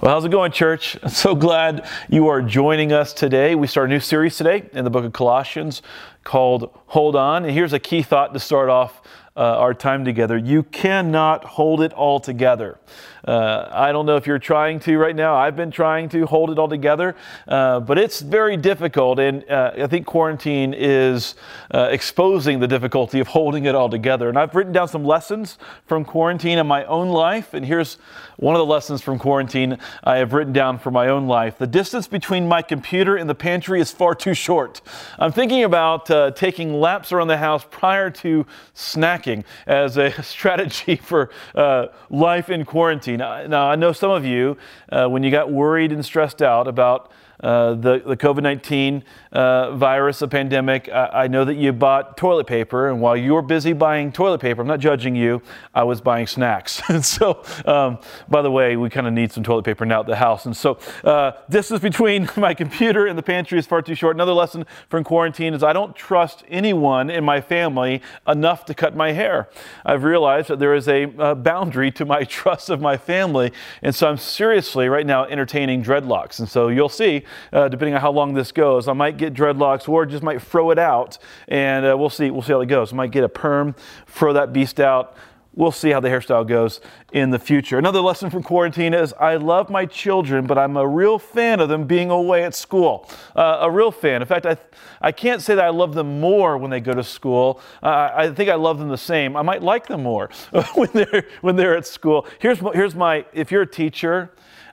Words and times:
Well, 0.00 0.14
how's 0.14 0.24
it 0.24 0.30
going, 0.30 0.50
church? 0.50 0.96
I'm 1.02 1.10
so 1.10 1.34
glad 1.34 1.86
you 2.08 2.28
are 2.28 2.40
joining 2.40 2.90
us 2.90 3.12
today. 3.12 3.54
We 3.54 3.66
start 3.66 3.90
a 3.90 3.92
new 3.92 4.00
series 4.00 4.38
today 4.38 4.66
in 4.72 4.84
the 4.84 4.90
book 4.90 5.04
of 5.04 5.12
Colossians 5.12 5.82
called 6.24 6.70
Hold 6.86 7.16
On. 7.16 7.44
And 7.44 7.52
here's 7.52 7.72
a 7.72 7.78
key 7.78 8.02
thought 8.02 8.34
to 8.34 8.40
start 8.40 8.68
off 8.68 9.02
uh, 9.36 9.40
our 9.40 9.74
time 9.74 10.04
together. 10.04 10.36
You 10.36 10.62
cannot 10.64 11.44
hold 11.44 11.80
it 11.80 11.92
all 11.92 12.20
together. 12.20 12.78
Uh, 13.24 13.68
I 13.70 13.92
don't 13.92 14.06
know 14.06 14.16
if 14.16 14.26
you're 14.26 14.38
trying 14.38 14.80
to 14.80 14.96
right 14.98 15.14
now. 15.14 15.34
I've 15.34 15.56
been 15.56 15.70
trying 15.70 16.08
to 16.10 16.26
hold 16.26 16.50
it 16.50 16.58
all 16.58 16.68
together, 16.68 17.14
uh, 17.46 17.80
but 17.80 17.98
it's 17.98 18.20
very 18.20 18.56
difficult. 18.56 19.18
And 19.18 19.48
uh, 19.48 19.72
I 19.78 19.86
think 19.86 20.06
quarantine 20.06 20.74
is 20.76 21.34
uh, 21.70 21.88
exposing 21.90 22.60
the 22.60 22.66
difficulty 22.66 23.20
of 23.20 23.28
holding 23.28 23.66
it 23.66 23.74
all 23.74 23.88
together. 23.88 24.28
And 24.28 24.38
I've 24.38 24.54
written 24.54 24.72
down 24.72 24.88
some 24.88 25.04
lessons 25.04 25.58
from 25.86 26.04
quarantine 26.04 26.58
in 26.58 26.66
my 26.66 26.84
own 26.84 27.10
life. 27.10 27.54
And 27.54 27.64
here's 27.64 27.98
one 28.36 28.54
of 28.54 28.58
the 28.58 28.66
lessons 28.66 29.02
from 29.02 29.18
quarantine 29.18 29.78
I 30.02 30.16
have 30.16 30.32
written 30.32 30.52
down 30.52 30.78
for 30.78 30.90
my 30.90 31.08
own 31.08 31.26
life. 31.26 31.58
The 31.58 31.66
distance 31.66 32.08
between 32.08 32.48
my 32.48 32.62
computer 32.62 33.16
and 33.16 33.28
the 33.28 33.34
pantry 33.34 33.80
is 33.80 33.90
far 33.90 34.14
too 34.14 34.34
short. 34.34 34.80
I'm 35.18 35.32
thinking 35.32 35.62
about 35.64 36.09
uh, 36.10 36.30
taking 36.32 36.74
laps 36.74 37.12
around 37.12 37.28
the 37.28 37.36
house 37.36 37.64
prior 37.70 38.10
to 38.10 38.46
snacking 38.74 39.44
as 39.66 39.96
a 39.96 40.22
strategy 40.22 40.96
for 40.96 41.30
uh, 41.54 41.86
life 42.08 42.50
in 42.50 42.64
quarantine. 42.64 43.18
Now, 43.18 43.68
I 43.68 43.76
know 43.76 43.92
some 43.92 44.10
of 44.10 44.24
you, 44.24 44.56
uh, 44.90 45.06
when 45.08 45.22
you 45.22 45.30
got 45.30 45.50
worried 45.50 45.92
and 45.92 46.04
stressed 46.04 46.42
out 46.42 46.66
about 46.68 47.10
uh, 47.42 47.74
the, 47.74 48.02
the 48.04 48.16
COVID 48.16 48.42
19 48.42 49.02
uh, 49.32 49.74
virus, 49.76 50.18
the 50.18 50.28
pandemic. 50.28 50.88
I, 50.88 51.24
I, 51.24 51.26
know 51.28 51.44
that 51.44 51.54
you 51.54 51.72
bought 51.72 52.16
toilet 52.16 52.46
paper, 52.46 52.88
and 52.88 53.00
while 53.00 53.16
you 53.16 53.32
were 53.32 53.42
busy 53.42 53.72
buying 53.72 54.12
toilet 54.12 54.40
paper, 54.40 54.60
I'm 54.60 54.66
not 54.66 54.80
judging 54.80 55.16
you, 55.16 55.40
I 55.74 55.84
was 55.84 56.00
buying 56.00 56.26
snacks. 56.26 56.82
and 56.88 57.04
so, 57.04 57.42
um, 57.64 57.98
by 58.28 58.42
the 58.42 58.50
way, 58.50 58.76
we 58.76 58.90
kind 58.90 59.06
of 59.06 59.12
need 59.14 59.32
some 59.32 59.42
toilet 59.42 59.64
paper 59.64 59.86
now 59.86 60.00
at 60.00 60.06
the 60.06 60.16
house. 60.16 60.44
And 60.44 60.56
so, 60.56 60.78
uh, 61.04 61.32
distance 61.48 61.80
between 61.80 62.28
my 62.36 62.52
computer 62.52 63.06
and 63.06 63.16
the 63.16 63.22
pantry 63.22 63.58
is 63.58 63.66
far 63.66 63.80
too 63.80 63.94
short. 63.94 64.16
Another 64.16 64.32
lesson 64.32 64.66
from 64.88 65.04
quarantine 65.04 65.54
is 65.54 65.62
I 65.62 65.72
don't 65.72 65.96
trust 65.96 66.44
anyone 66.48 67.08
in 67.08 67.24
my 67.24 67.40
family 67.40 68.02
enough 68.28 68.66
to 68.66 68.74
cut 68.74 68.94
my 68.94 69.12
hair. 69.12 69.48
I've 69.86 70.04
realized 70.04 70.48
that 70.48 70.58
there 70.58 70.74
is 70.74 70.88
a, 70.88 71.04
a 71.18 71.34
boundary 71.34 71.90
to 71.92 72.04
my 72.04 72.24
trust 72.40 72.68
of 72.68 72.80
my 72.82 72.98
family, 72.98 73.52
and 73.80 73.94
so 73.94 74.10
I'm 74.10 74.18
seriously 74.18 74.88
right 74.88 75.06
now 75.06 75.24
entertaining 75.24 75.82
dreadlocks. 75.82 76.38
And 76.38 76.48
so, 76.48 76.68
you'll 76.68 76.90
see 76.90 77.24
uh, 77.52 77.68
depending 77.68 77.94
on 77.94 78.00
how 78.00 78.12
long 78.12 78.34
this 78.34 78.52
goes. 78.52 78.88
I 78.88 78.92
might 78.92 79.16
get 79.16 79.34
dreadlocks 79.34 79.88
or 79.88 80.06
just 80.06 80.22
might 80.22 80.42
throw 80.42 80.70
it 80.70 80.78
out, 80.78 81.18
and 81.48 81.86
uh, 81.86 81.96
we'll 81.96 82.10
see. 82.10 82.30
We'll 82.30 82.42
see 82.42 82.52
how 82.52 82.60
it 82.60 82.66
goes. 82.66 82.92
I 82.92 82.96
might 82.96 83.10
get 83.10 83.24
a 83.24 83.28
perm, 83.28 83.74
throw 84.06 84.32
that 84.32 84.52
beast 84.52 84.80
out. 84.80 85.16
We'll 85.52 85.72
see 85.72 85.90
how 85.90 85.98
the 85.98 86.08
hairstyle 86.08 86.46
goes 86.46 86.80
in 87.12 87.30
the 87.30 87.38
future. 87.38 87.76
Another 87.76 88.00
lesson 88.00 88.30
from 88.30 88.44
quarantine 88.44 88.94
is 88.94 89.12
I 89.14 89.34
love 89.34 89.68
my 89.68 89.84
children, 89.84 90.46
but 90.46 90.56
I'm 90.56 90.76
a 90.76 90.86
real 90.86 91.18
fan 91.18 91.58
of 91.58 91.68
them 91.68 91.88
being 91.88 92.08
away 92.08 92.44
at 92.44 92.54
school. 92.54 93.08
Uh, 93.34 93.58
a 93.62 93.70
real 93.70 93.90
fan. 93.90 94.22
In 94.22 94.28
fact, 94.28 94.46
I, 94.46 94.56
I 95.00 95.10
can't 95.10 95.42
say 95.42 95.56
that 95.56 95.64
I 95.64 95.70
love 95.70 95.94
them 95.94 96.20
more 96.20 96.56
when 96.56 96.70
they 96.70 96.78
go 96.78 96.92
to 96.94 97.02
school. 97.02 97.60
Uh, 97.82 98.10
I 98.14 98.30
think 98.30 98.48
I 98.48 98.54
love 98.54 98.78
them 98.78 98.90
the 98.90 98.96
same. 98.96 99.36
I 99.36 99.42
might 99.42 99.60
like 99.60 99.88
them 99.88 100.04
more 100.04 100.30
when 100.74 100.88
they're, 100.92 101.26
when 101.40 101.56
they're 101.56 101.76
at 101.76 101.86
school. 101.86 102.28
Here's, 102.38 102.60
here's 102.72 102.94
my, 102.94 103.24
if 103.32 103.50
you're 103.50 103.62
a 103.62 103.66
teacher, 103.66 104.30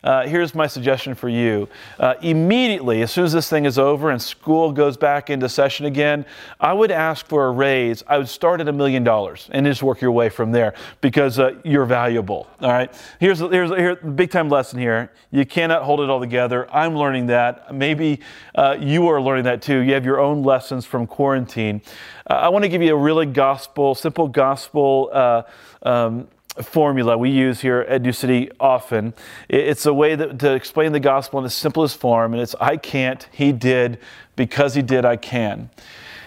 uh, 0.08 0.26
here's 0.26 0.56
my 0.56 0.68
suggestion 0.68 1.14
for 1.14 1.28
you. 1.28 1.68
Uh, 2.00 2.14
immediately, 2.22 3.02
as 3.02 3.12
soon 3.12 3.26
as 3.26 3.34
this 3.34 3.50
thing 3.50 3.66
is 3.66 3.78
over 3.78 4.10
and 4.10 4.22
school 4.22 4.72
goes 4.72 4.96
back 4.96 5.30
into 5.30 5.50
session 5.50 5.86
again, 5.86 6.26
I 6.62 6.72
would 6.72 6.92
ask 6.92 7.28
for 7.28 7.48
a 7.48 7.52
raise. 7.52 8.06
I 8.08 8.18
would 8.18 8.30
start 8.30 8.62
at 8.62 8.70
a 8.70 8.72
million 8.72 9.04
dollars 9.04 9.50
and 9.52 9.66
just 9.66 9.84
work 9.84 10.00
your 10.00 10.14
way 10.14 10.30
from 10.30 10.54
there 10.54 10.76
because 11.02 11.40
uh, 11.40 11.60
you're 11.66 11.84
valuable. 11.84 12.48
All 12.62 12.72
right. 12.72 12.90
Here's 13.20 13.40
here's 13.40 13.70
here 13.72 13.98
big 13.98 14.32
time 14.32 14.48
lesson 14.48 14.80
here. 14.80 15.12
You 15.30 15.46
cannot 15.46 15.84
hold 15.84 16.00
it 16.00 16.10
all 16.10 16.22
together. 16.22 16.74
I'm 16.74 16.96
learning 16.96 17.26
that. 17.26 17.76
Maybe 17.76 18.22
uh, 18.56 18.78
you 18.80 19.10
are 19.10 19.22
learning 19.22 19.44
that 19.44 19.62
too. 19.62 19.80
You 19.80 19.94
have 19.94 20.06
your 20.06 20.22
own 20.22 20.42
lessons 20.42 20.86
from 20.86 21.06
quarantine. 21.06 21.82
Uh, 22.26 22.36
I 22.36 22.48
want 22.48 22.64
to 22.64 22.70
give 22.70 22.82
you 22.82 22.96
a 22.96 22.98
really 22.98 23.26
gospel, 23.26 23.94
simple 23.94 24.30
gospel. 24.30 25.10
Uh, 25.12 25.42
um, 25.84 26.30
formula 26.64 27.18
we 27.18 27.30
use 27.30 27.62
here 27.62 27.82
at 27.82 28.02
New 28.02 28.12
City 28.12 28.50
often. 28.60 29.14
It's 29.50 29.86
a 29.86 29.94
way 29.94 30.16
that, 30.16 30.40
to 30.40 30.54
explain 30.54 30.92
the 30.92 31.00
gospel 31.00 31.40
in 31.40 31.44
the 31.44 31.50
simplest 31.50 32.00
form, 32.00 32.34
and 32.34 32.42
it's 32.42 32.56
I 32.60 32.78
can't, 32.78 33.28
he 33.32 33.52
did, 33.52 34.00
because 34.36 34.76
he 34.76 34.82
did, 34.82 35.06
I 35.06 35.18
can. 35.18 35.70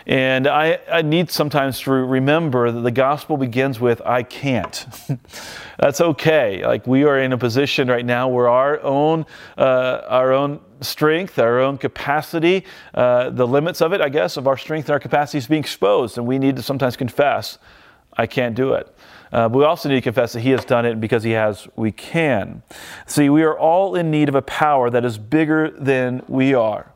And 0.07 0.49
I, 0.49 0.81
I 0.91 1.03
need 1.03 1.31
sometimes 1.31 1.81
to 1.81 1.93
remember 1.93 2.73
that 2.73 2.81
the 2.81 2.91
gospel 2.91 3.37
begins 3.37 3.79
with 3.79 4.01
I 4.05 4.23
can't. 4.23 4.87
That's 5.79 6.01
okay. 6.01 6.67
Like 6.67 6.87
we 6.87 7.05
are 7.05 7.21
in 7.21 7.33
a 7.33 7.39
position 7.39 7.89
right 7.89 8.05
now 8.05 8.29
where 8.29 8.49
our 8.49 8.81
own, 8.83 9.27
uh, 9.57 10.03
our 10.09 10.33
own 10.33 10.61
strength, 10.81 11.39
our 11.39 11.61
own 11.61 11.79
capacity, 11.79 12.65
uh, 12.95 13.31
the 13.31 13.47
limits 13.47 13.81
of 13.81 13.93
it, 13.93 14.01
I 14.01 14.09
guess, 14.09 14.37
of 14.37 14.49
our 14.49 14.57
strength 14.57 14.87
and 14.87 14.95
our 14.95 15.01
capacity 15.01 15.39
is 15.39 15.47
being 15.47 15.61
exposed, 15.61 16.19
and 16.19 16.27
we 16.27 16.39
need 16.39 16.57
to 16.57 16.63
sometimes 16.63 16.97
confess, 16.97 17.59
I 18.17 18.27
can't 18.27 18.55
do 18.55 18.73
it. 18.73 18.93
Uh, 19.33 19.49
but 19.49 19.59
we 19.59 19.65
also 19.65 19.89
need 19.89 19.97
to 19.97 20.01
confess 20.01 20.33
that 20.33 20.41
He 20.41 20.51
has 20.51 20.65
done 20.65 20.85
it, 20.85 21.01
because 21.01 21.23
He 21.23 21.33
has, 21.33 21.69
we 21.77 21.93
can. 21.93 22.63
See, 23.07 23.29
we 23.29 23.43
are 23.43 23.59
all 23.59 23.95
in 23.95 24.11
need 24.11 24.29
of 24.29 24.35
a 24.35 24.43
power 24.43 24.91
that 24.91 25.05
is 25.05 25.19
bigger 25.19 25.71
than 25.71 26.23
we 26.29 26.55
are. 26.55 26.93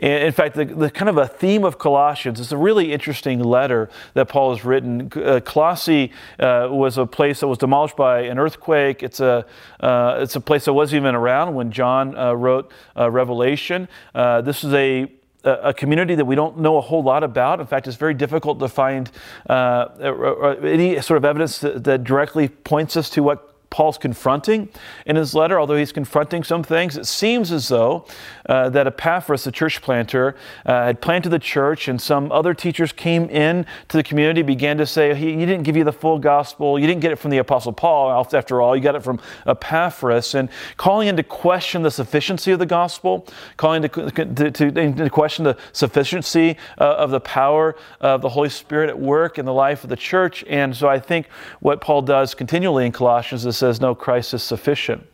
In 0.00 0.32
fact, 0.32 0.54
the, 0.54 0.64
the, 0.64 0.90
kind 0.90 1.10
of 1.10 1.18
a 1.18 1.28
theme 1.28 1.62
of 1.62 1.76
Colossians 1.76 2.40
is 2.40 2.52
a 2.52 2.56
really 2.56 2.90
interesting 2.90 3.38
letter 3.44 3.90
that 4.14 4.30
Paul 4.30 4.54
has 4.54 4.64
written. 4.64 5.12
Uh, 5.14 5.40
Colossae 5.40 6.10
uh, 6.38 6.68
was 6.70 6.96
a 6.96 7.04
place 7.04 7.40
that 7.40 7.48
was 7.48 7.58
demolished 7.58 7.96
by 7.96 8.20
an 8.22 8.38
earthquake. 8.38 9.02
It's 9.02 9.20
a, 9.20 9.44
uh, 9.80 10.16
it's 10.20 10.36
a 10.36 10.40
place 10.40 10.64
that 10.64 10.72
wasn't 10.72 11.02
even 11.02 11.14
around 11.14 11.54
when 11.54 11.70
John 11.70 12.16
uh, 12.16 12.32
wrote 12.32 12.72
uh, 12.96 13.10
Revelation. 13.10 13.88
Uh, 14.14 14.40
this 14.40 14.64
is 14.64 14.72
a 14.72 15.12
a 15.44 15.72
community 15.72 16.14
that 16.14 16.24
we 16.24 16.34
don't 16.34 16.58
know 16.58 16.76
a 16.76 16.80
whole 16.80 17.02
lot 17.02 17.22
about. 17.22 17.60
In 17.60 17.66
fact, 17.66 17.88
it's 17.88 17.96
very 17.96 18.14
difficult 18.14 18.58
to 18.60 18.68
find 18.68 19.10
uh, 19.48 20.56
any 20.62 21.00
sort 21.00 21.16
of 21.16 21.24
evidence 21.24 21.58
that, 21.60 21.84
that 21.84 22.04
directly 22.04 22.48
points 22.48 22.96
us 22.96 23.10
to 23.10 23.22
what 23.22 23.49
Paul's 23.70 23.98
confronting 23.98 24.68
in 25.06 25.14
his 25.14 25.32
letter, 25.32 25.58
although 25.58 25.76
he's 25.76 25.92
confronting 25.92 26.42
some 26.42 26.64
things, 26.64 26.96
it 26.96 27.06
seems 27.06 27.52
as 27.52 27.68
though 27.68 28.04
uh, 28.48 28.68
that 28.68 28.88
Epaphras, 28.88 29.44
the 29.44 29.52
church 29.52 29.80
planter, 29.80 30.34
uh, 30.66 30.86
had 30.86 31.00
planted 31.00 31.28
the 31.28 31.38
church, 31.38 31.86
and 31.86 32.00
some 32.00 32.32
other 32.32 32.52
teachers 32.52 32.90
came 32.90 33.30
in 33.30 33.64
to 33.88 33.96
the 33.96 34.02
community, 34.02 34.42
began 34.42 34.76
to 34.76 34.86
say, 34.86 35.14
he, 35.14 35.36
didn't 35.36 35.62
give 35.62 35.76
you 35.76 35.84
the 35.84 35.92
full 35.92 36.18
gospel. 36.18 36.80
You 36.80 36.86
didn't 36.88 37.00
get 37.00 37.12
it 37.12 37.16
from 37.16 37.30
the 37.30 37.38
Apostle 37.38 37.72
Paul, 37.72 38.26
after 38.34 38.60
all. 38.60 38.74
You 38.74 38.82
got 38.82 38.96
it 38.96 39.04
from 39.04 39.20
Epaphras, 39.46 40.34
and 40.34 40.48
calling 40.76 41.06
into 41.06 41.22
question 41.22 41.82
the 41.82 41.92
sufficiency 41.92 42.50
of 42.50 42.58
the 42.58 42.66
gospel, 42.66 43.26
calling 43.56 43.84
into, 43.84 44.10
to, 44.10 44.50
to, 44.50 44.80
into 44.80 45.08
question 45.10 45.44
the 45.44 45.56
sufficiency 45.72 46.56
uh, 46.78 46.96
of 46.96 47.12
the 47.12 47.20
power 47.20 47.76
of 48.00 48.20
the 48.20 48.28
Holy 48.28 48.48
Spirit 48.48 48.90
at 48.90 48.98
work 48.98 49.38
in 49.38 49.44
the 49.44 49.52
life 49.52 49.84
of 49.84 49.90
the 49.90 49.96
church. 49.96 50.44
And 50.48 50.76
so 50.76 50.88
I 50.88 50.98
think 50.98 51.28
what 51.60 51.80
Paul 51.80 52.02
does 52.02 52.34
continually 52.34 52.84
in 52.84 52.92
Colossians 52.92 53.46
is 53.46 53.59
says, 53.60 53.80
No, 53.80 53.94
Christ 53.94 54.34
is 54.34 54.42
sufficient. 54.42 55.06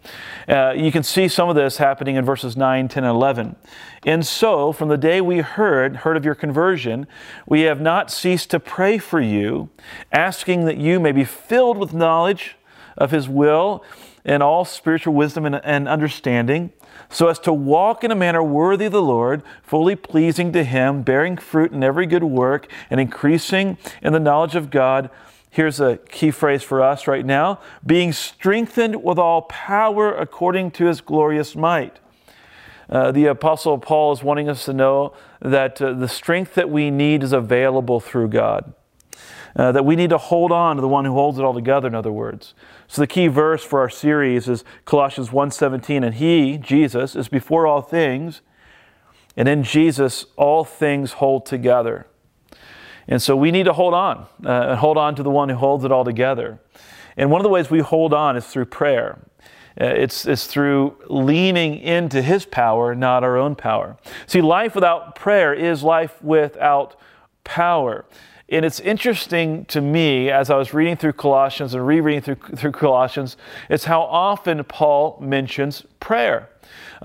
Uh, 0.48 0.72
you 0.74 0.90
can 0.90 1.02
see 1.02 1.28
some 1.28 1.48
of 1.48 1.54
this 1.54 1.76
happening 1.76 2.16
in 2.16 2.24
verses 2.24 2.56
9, 2.56 2.88
10, 2.88 3.04
and 3.04 3.10
11. 3.10 3.56
And 4.04 4.24
so, 4.24 4.72
from 4.72 4.88
the 4.88 4.96
day 4.96 5.20
we 5.20 5.38
heard, 5.38 5.96
heard 5.96 6.16
of 6.16 6.24
your 6.24 6.34
conversion, 6.34 7.06
we 7.46 7.62
have 7.62 7.80
not 7.80 8.10
ceased 8.10 8.50
to 8.50 8.60
pray 8.60 8.98
for 8.98 9.20
you, 9.20 9.68
asking 10.12 10.64
that 10.64 10.78
you 10.78 10.98
may 10.98 11.12
be 11.12 11.24
filled 11.24 11.76
with 11.76 11.92
knowledge 11.92 12.56
of 12.96 13.10
his 13.10 13.28
will 13.28 13.84
and 14.24 14.42
all 14.42 14.64
spiritual 14.64 15.14
wisdom 15.14 15.44
and, 15.44 15.60
and 15.64 15.86
understanding 15.86 16.72
so 17.08 17.28
as 17.28 17.38
to 17.40 17.52
walk 17.52 18.02
in 18.04 18.10
a 18.10 18.16
manner 18.16 18.42
worthy 18.42 18.86
of 18.86 18.92
the 18.92 19.02
Lord, 19.02 19.42
fully 19.62 19.96
pleasing 19.96 20.52
to 20.52 20.64
Him, 20.64 21.02
bearing 21.02 21.36
fruit 21.36 21.72
in 21.72 21.82
every 21.82 22.06
good 22.06 22.24
work, 22.24 22.70
and 22.90 23.00
increasing 23.00 23.78
in 24.02 24.12
the 24.12 24.20
knowledge 24.20 24.56
of 24.56 24.70
God 24.70 25.10
Here's 25.56 25.80
a 25.80 25.96
key 26.10 26.32
phrase 26.32 26.62
for 26.62 26.82
us 26.82 27.06
right 27.06 27.24
now 27.24 27.60
being 27.86 28.12
strengthened 28.12 29.02
with 29.02 29.18
all 29.18 29.40
power 29.40 30.14
according 30.14 30.72
to 30.72 30.84
his 30.84 31.00
glorious 31.00 31.56
might. 31.56 31.98
Uh, 32.90 33.10
the 33.10 33.24
Apostle 33.24 33.78
Paul 33.78 34.12
is 34.12 34.22
wanting 34.22 34.50
us 34.50 34.66
to 34.66 34.74
know 34.74 35.14
that 35.40 35.80
uh, 35.80 35.94
the 35.94 36.08
strength 36.08 36.52
that 36.56 36.68
we 36.68 36.90
need 36.90 37.22
is 37.22 37.32
available 37.32 38.00
through 38.00 38.28
God. 38.28 38.74
Uh, 39.56 39.72
that 39.72 39.86
we 39.86 39.96
need 39.96 40.10
to 40.10 40.18
hold 40.18 40.52
on 40.52 40.76
to 40.76 40.82
the 40.82 40.88
one 40.88 41.06
who 41.06 41.14
holds 41.14 41.38
it 41.38 41.42
all 41.42 41.54
together, 41.54 41.88
in 41.88 41.94
other 41.94 42.12
words. 42.12 42.52
So 42.86 43.00
the 43.00 43.06
key 43.06 43.28
verse 43.28 43.64
for 43.64 43.80
our 43.80 43.88
series 43.88 44.50
is 44.50 44.62
Colossians 44.84 45.30
1:17, 45.30 46.04
and 46.04 46.16
he, 46.16 46.58
Jesus, 46.58 47.16
is 47.16 47.28
before 47.28 47.66
all 47.66 47.80
things, 47.80 48.42
and 49.38 49.48
in 49.48 49.62
Jesus 49.62 50.26
all 50.36 50.64
things 50.64 51.12
hold 51.12 51.46
together. 51.46 52.06
And 53.08 53.22
so 53.22 53.36
we 53.36 53.50
need 53.50 53.64
to 53.64 53.72
hold 53.72 53.94
on 53.94 54.26
uh, 54.44 54.50
and 54.50 54.78
hold 54.78 54.98
on 54.98 55.14
to 55.14 55.22
the 55.22 55.30
one 55.30 55.48
who 55.48 55.56
holds 55.56 55.84
it 55.84 55.92
all 55.92 56.04
together. 56.04 56.58
And 57.16 57.30
one 57.30 57.40
of 57.40 57.44
the 57.44 57.50
ways 57.50 57.70
we 57.70 57.80
hold 57.80 58.12
on 58.12 58.36
is 58.36 58.46
through 58.46 58.66
prayer. 58.66 59.18
Uh, 59.80 59.84
it's, 59.86 60.26
it's 60.26 60.46
through 60.46 60.96
leaning 61.08 61.78
into 61.78 62.22
his 62.22 62.46
power, 62.46 62.94
not 62.94 63.22
our 63.22 63.36
own 63.36 63.54
power. 63.54 63.96
See, 64.26 64.40
life 64.40 64.74
without 64.74 65.14
prayer 65.14 65.52
is 65.52 65.82
life 65.82 66.22
without 66.22 66.96
power. 67.44 68.04
And 68.48 68.64
it's 68.64 68.80
interesting 68.80 69.64
to 69.66 69.80
me 69.80 70.30
as 70.30 70.50
I 70.50 70.56
was 70.56 70.72
reading 70.72 70.96
through 70.96 71.14
Colossians 71.14 71.74
and 71.74 71.86
rereading 71.86 72.22
through, 72.22 72.56
through 72.56 72.72
Colossians, 72.72 73.36
it's 73.68 73.84
how 73.84 74.02
often 74.02 74.62
Paul 74.64 75.18
mentions 75.20 75.84
prayer. 76.00 76.48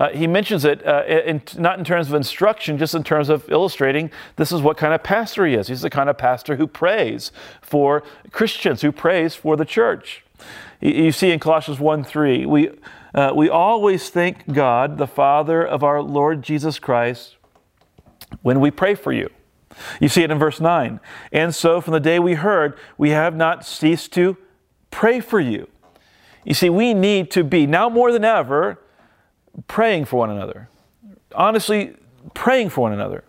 Uh, 0.02 0.08
he 0.08 0.26
mentions 0.26 0.64
it 0.64 0.84
uh, 0.84 1.04
in, 1.06 1.40
not 1.56 1.78
in 1.78 1.84
terms 1.84 2.08
of 2.08 2.14
instruction, 2.14 2.76
just 2.76 2.92
in 2.92 3.04
terms 3.04 3.28
of 3.28 3.48
illustrating 3.48 4.10
this 4.34 4.50
is 4.50 4.60
what 4.60 4.76
kind 4.76 4.92
of 4.92 5.00
pastor 5.00 5.46
he 5.46 5.54
is. 5.54 5.68
He's 5.68 5.82
the 5.82 5.90
kind 5.90 6.10
of 6.10 6.18
pastor 6.18 6.56
who 6.56 6.66
prays 6.66 7.30
for 7.60 8.02
Christians, 8.32 8.82
who 8.82 8.90
prays 8.90 9.36
for 9.36 9.54
the 9.56 9.64
church. 9.64 10.24
You 10.80 11.12
see 11.12 11.30
in 11.30 11.38
Colossians 11.38 11.78
1 11.78 12.02
3, 12.02 12.46
we, 12.46 12.70
uh, 13.14 13.32
we 13.36 13.48
always 13.48 14.10
thank 14.10 14.52
God, 14.52 14.98
the 14.98 15.06
Father 15.06 15.64
of 15.64 15.84
our 15.84 16.02
Lord 16.02 16.42
Jesus 16.42 16.80
Christ, 16.80 17.36
when 18.40 18.58
we 18.58 18.72
pray 18.72 18.96
for 18.96 19.12
you. 19.12 19.30
You 20.00 20.08
see 20.08 20.24
it 20.24 20.32
in 20.32 20.38
verse 20.40 20.60
9. 20.60 20.98
And 21.30 21.54
so 21.54 21.80
from 21.80 21.92
the 21.92 22.00
day 22.00 22.18
we 22.18 22.34
heard, 22.34 22.76
we 22.98 23.10
have 23.10 23.36
not 23.36 23.64
ceased 23.64 24.12
to 24.14 24.36
pray 24.90 25.20
for 25.20 25.38
you. 25.38 25.68
You 26.44 26.54
see, 26.54 26.70
we 26.70 26.92
need 26.92 27.30
to 27.30 27.44
be, 27.44 27.68
now 27.68 27.88
more 27.88 28.10
than 28.10 28.24
ever, 28.24 28.80
praying 29.66 30.04
for 30.06 30.16
one 30.16 30.30
another. 30.30 30.68
Honestly, 31.34 31.94
praying 32.34 32.70
for 32.70 32.82
one 32.82 32.92
another. 32.92 33.24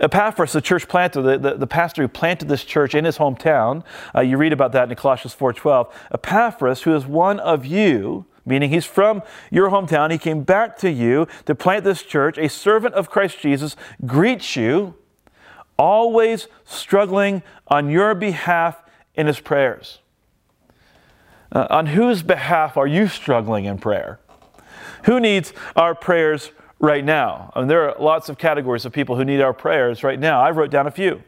Epaphras, 0.00 0.52
the 0.52 0.60
church 0.62 0.88
planter, 0.88 1.20
the, 1.20 1.38
the, 1.38 1.54
the, 1.56 1.66
pastor 1.66 2.02
who 2.02 2.08
planted 2.08 2.48
this 2.48 2.64
church 2.64 2.94
in 2.94 3.04
his 3.04 3.18
hometown, 3.18 3.84
uh, 4.14 4.20
you 4.20 4.38
read 4.38 4.52
about 4.52 4.72
that 4.72 4.88
in 4.88 4.96
Colossians 4.96 5.34
4.12. 5.34 5.92
Epaphras, 6.12 6.82
who 6.82 6.94
is 6.94 7.04
one 7.04 7.38
of 7.38 7.66
you, 7.66 8.24
meaning 8.46 8.70
he's 8.70 8.86
from 8.86 9.22
your 9.50 9.68
hometown, 9.68 10.10
he 10.10 10.16
came 10.16 10.42
back 10.42 10.78
to 10.78 10.90
you 10.90 11.28
to 11.44 11.54
plant 11.54 11.84
this 11.84 12.02
church, 12.02 12.38
a 12.38 12.48
servant 12.48 12.94
of 12.94 13.10
Christ 13.10 13.40
Jesus, 13.40 13.76
greets 14.06 14.56
you, 14.56 14.94
always 15.78 16.48
struggling 16.64 17.42
on 17.68 17.90
your 17.90 18.14
behalf 18.14 18.82
in 19.14 19.26
his 19.26 19.40
prayers. 19.40 19.98
Uh, 21.52 21.66
on 21.68 21.86
whose 21.86 22.22
behalf 22.22 22.76
are 22.76 22.86
you 22.86 23.06
struggling 23.06 23.66
in 23.66 23.76
prayer? 23.76 24.18
Who 25.04 25.20
needs 25.20 25.52
our 25.76 25.94
prayers 25.94 26.50
right 26.78 27.04
now? 27.04 27.52
I 27.54 27.60
mean, 27.60 27.68
there 27.68 27.88
are 27.88 27.96
lots 28.00 28.28
of 28.28 28.38
categories 28.38 28.84
of 28.84 28.92
people 28.92 29.16
who 29.16 29.24
need 29.24 29.40
our 29.40 29.52
prayers 29.52 30.02
right 30.02 30.18
now. 30.18 30.40
I 30.40 30.50
wrote 30.50 30.70
down 30.70 30.86
a 30.86 30.90
few. 30.90 31.22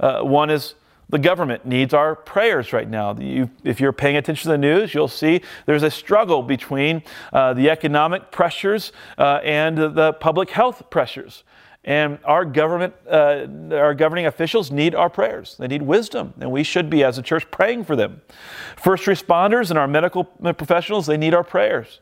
Uh, 0.00 0.22
one 0.22 0.50
is 0.50 0.74
the 1.10 1.18
government 1.18 1.64
needs 1.64 1.94
our 1.94 2.14
prayers 2.14 2.72
right 2.72 2.88
now. 2.88 3.14
You, 3.14 3.50
if 3.64 3.80
you're 3.80 3.92
paying 3.92 4.16
attention 4.16 4.42
to 4.42 4.52
the 4.52 4.58
news, 4.58 4.92
you'll 4.92 5.08
see 5.08 5.40
there's 5.64 5.82
a 5.82 5.90
struggle 5.90 6.42
between 6.42 7.02
uh, 7.32 7.54
the 7.54 7.70
economic 7.70 8.30
pressures 8.30 8.92
uh, 9.16 9.40
and 9.42 9.78
the 9.78 10.12
public 10.20 10.50
health 10.50 10.90
pressures. 10.90 11.44
And 11.84 12.18
our 12.24 12.44
government, 12.44 12.92
uh, 13.10 13.46
our 13.72 13.94
governing 13.94 14.26
officials 14.26 14.70
need 14.70 14.94
our 14.94 15.08
prayers. 15.08 15.56
They 15.58 15.68
need 15.68 15.80
wisdom, 15.80 16.34
and 16.38 16.50
we 16.50 16.62
should 16.62 16.90
be, 16.90 17.02
as 17.02 17.16
a 17.16 17.22
church, 17.22 17.50
praying 17.50 17.84
for 17.84 17.96
them. 17.96 18.20
First 18.76 19.04
responders 19.04 19.70
and 19.70 19.78
our 19.78 19.88
medical 19.88 20.24
professionals, 20.24 21.06
they 21.06 21.16
need 21.16 21.32
our 21.32 21.44
prayers. 21.44 22.00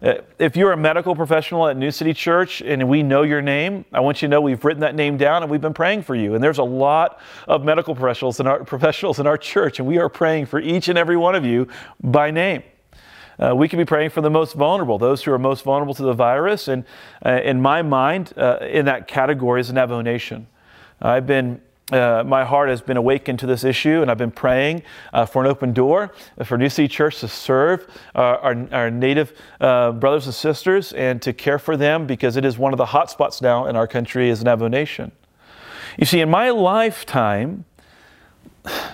Uh, 0.00 0.14
if 0.38 0.56
you're 0.56 0.70
a 0.70 0.76
medical 0.76 1.16
professional 1.16 1.66
at 1.66 1.76
New 1.76 1.90
City 1.90 2.14
Church 2.14 2.60
and 2.60 2.88
we 2.88 3.02
know 3.02 3.22
your 3.22 3.42
name, 3.42 3.84
I 3.92 3.98
want 3.98 4.22
you 4.22 4.28
to 4.28 4.30
know 4.30 4.40
we've 4.40 4.64
written 4.64 4.80
that 4.82 4.94
name 4.94 5.16
down 5.16 5.42
and 5.42 5.50
we've 5.50 5.60
been 5.60 5.74
praying 5.74 6.02
for 6.02 6.14
you. 6.14 6.36
And 6.36 6.44
there's 6.44 6.58
a 6.58 6.64
lot 6.64 7.20
of 7.48 7.64
medical 7.64 7.96
professionals 7.96 8.38
in 8.38 8.46
our, 8.46 8.62
professionals 8.64 9.18
in 9.18 9.26
our 9.26 9.36
church, 9.36 9.80
and 9.80 9.88
we 9.88 9.98
are 9.98 10.08
praying 10.08 10.46
for 10.46 10.60
each 10.60 10.88
and 10.88 10.96
every 10.96 11.16
one 11.16 11.34
of 11.34 11.44
you 11.44 11.66
by 12.00 12.30
name. 12.30 12.62
Uh, 13.40 13.54
we 13.54 13.68
can 13.68 13.78
be 13.78 13.84
praying 13.84 14.10
for 14.10 14.20
the 14.20 14.30
most 14.30 14.54
vulnerable, 14.54 14.98
those 14.98 15.22
who 15.22 15.32
are 15.32 15.38
most 15.38 15.64
vulnerable 15.64 15.94
to 15.94 16.02
the 16.02 16.12
virus. 16.12 16.68
And 16.68 16.84
uh, 17.24 17.40
in 17.42 17.60
my 17.60 17.82
mind, 17.82 18.32
uh, 18.36 18.58
in 18.60 18.84
that 18.86 19.08
category 19.08 19.60
is 19.60 19.72
Navajo 19.72 20.00
Nation. 20.00 20.46
I've 21.00 21.26
been 21.26 21.60
uh, 21.92 22.22
my 22.26 22.44
heart 22.44 22.68
has 22.68 22.82
been 22.82 22.98
awakened 22.98 23.38
to 23.38 23.46
this 23.46 23.64
issue, 23.64 24.02
and 24.02 24.10
I've 24.10 24.18
been 24.18 24.30
praying 24.30 24.82
uh, 25.12 25.24
for 25.24 25.42
an 25.42 25.50
open 25.50 25.72
door 25.72 26.12
for 26.44 26.58
New 26.58 26.68
City 26.68 26.86
Church 26.86 27.20
to 27.20 27.28
serve 27.28 27.88
uh, 28.14 28.18
our, 28.18 28.68
our, 28.72 28.90
native 28.90 29.32
uh, 29.60 29.92
brothers 29.92 30.26
and 30.26 30.34
sisters 30.34 30.92
and 30.92 31.22
to 31.22 31.32
care 31.32 31.58
for 31.58 31.78
them 31.78 32.06
because 32.06 32.36
it 32.36 32.44
is 32.44 32.58
one 32.58 32.74
of 32.74 32.76
the 32.76 32.86
hot 32.86 33.10
spots 33.10 33.40
now 33.40 33.66
in 33.66 33.74
our 33.74 33.86
country 33.86 34.30
as 34.30 34.40
an 34.40 34.44
Navajo 34.44 34.68
Nation. 34.68 35.12
You 35.98 36.04
see, 36.04 36.20
in 36.20 36.28
my 36.28 36.50
lifetime, 36.50 37.64
I 38.64 38.90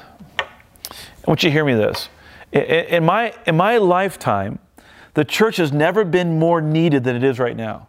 want 1.26 1.42
you 1.42 1.48
to 1.48 1.52
hear 1.52 1.64
me 1.64 1.74
this. 1.74 2.08
In 2.52 3.04
my, 3.04 3.34
in 3.46 3.56
my 3.56 3.78
lifetime, 3.78 4.60
the 5.14 5.24
church 5.24 5.56
has 5.56 5.72
never 5.72 6.04
been 6.04 6.38
more 6.38 6.60
needed 6.60 7.02
than 7.02 7.16
it 7.16 7.24
is 7.24 7.40
right 7.40 7.56
now. 7.56 7.88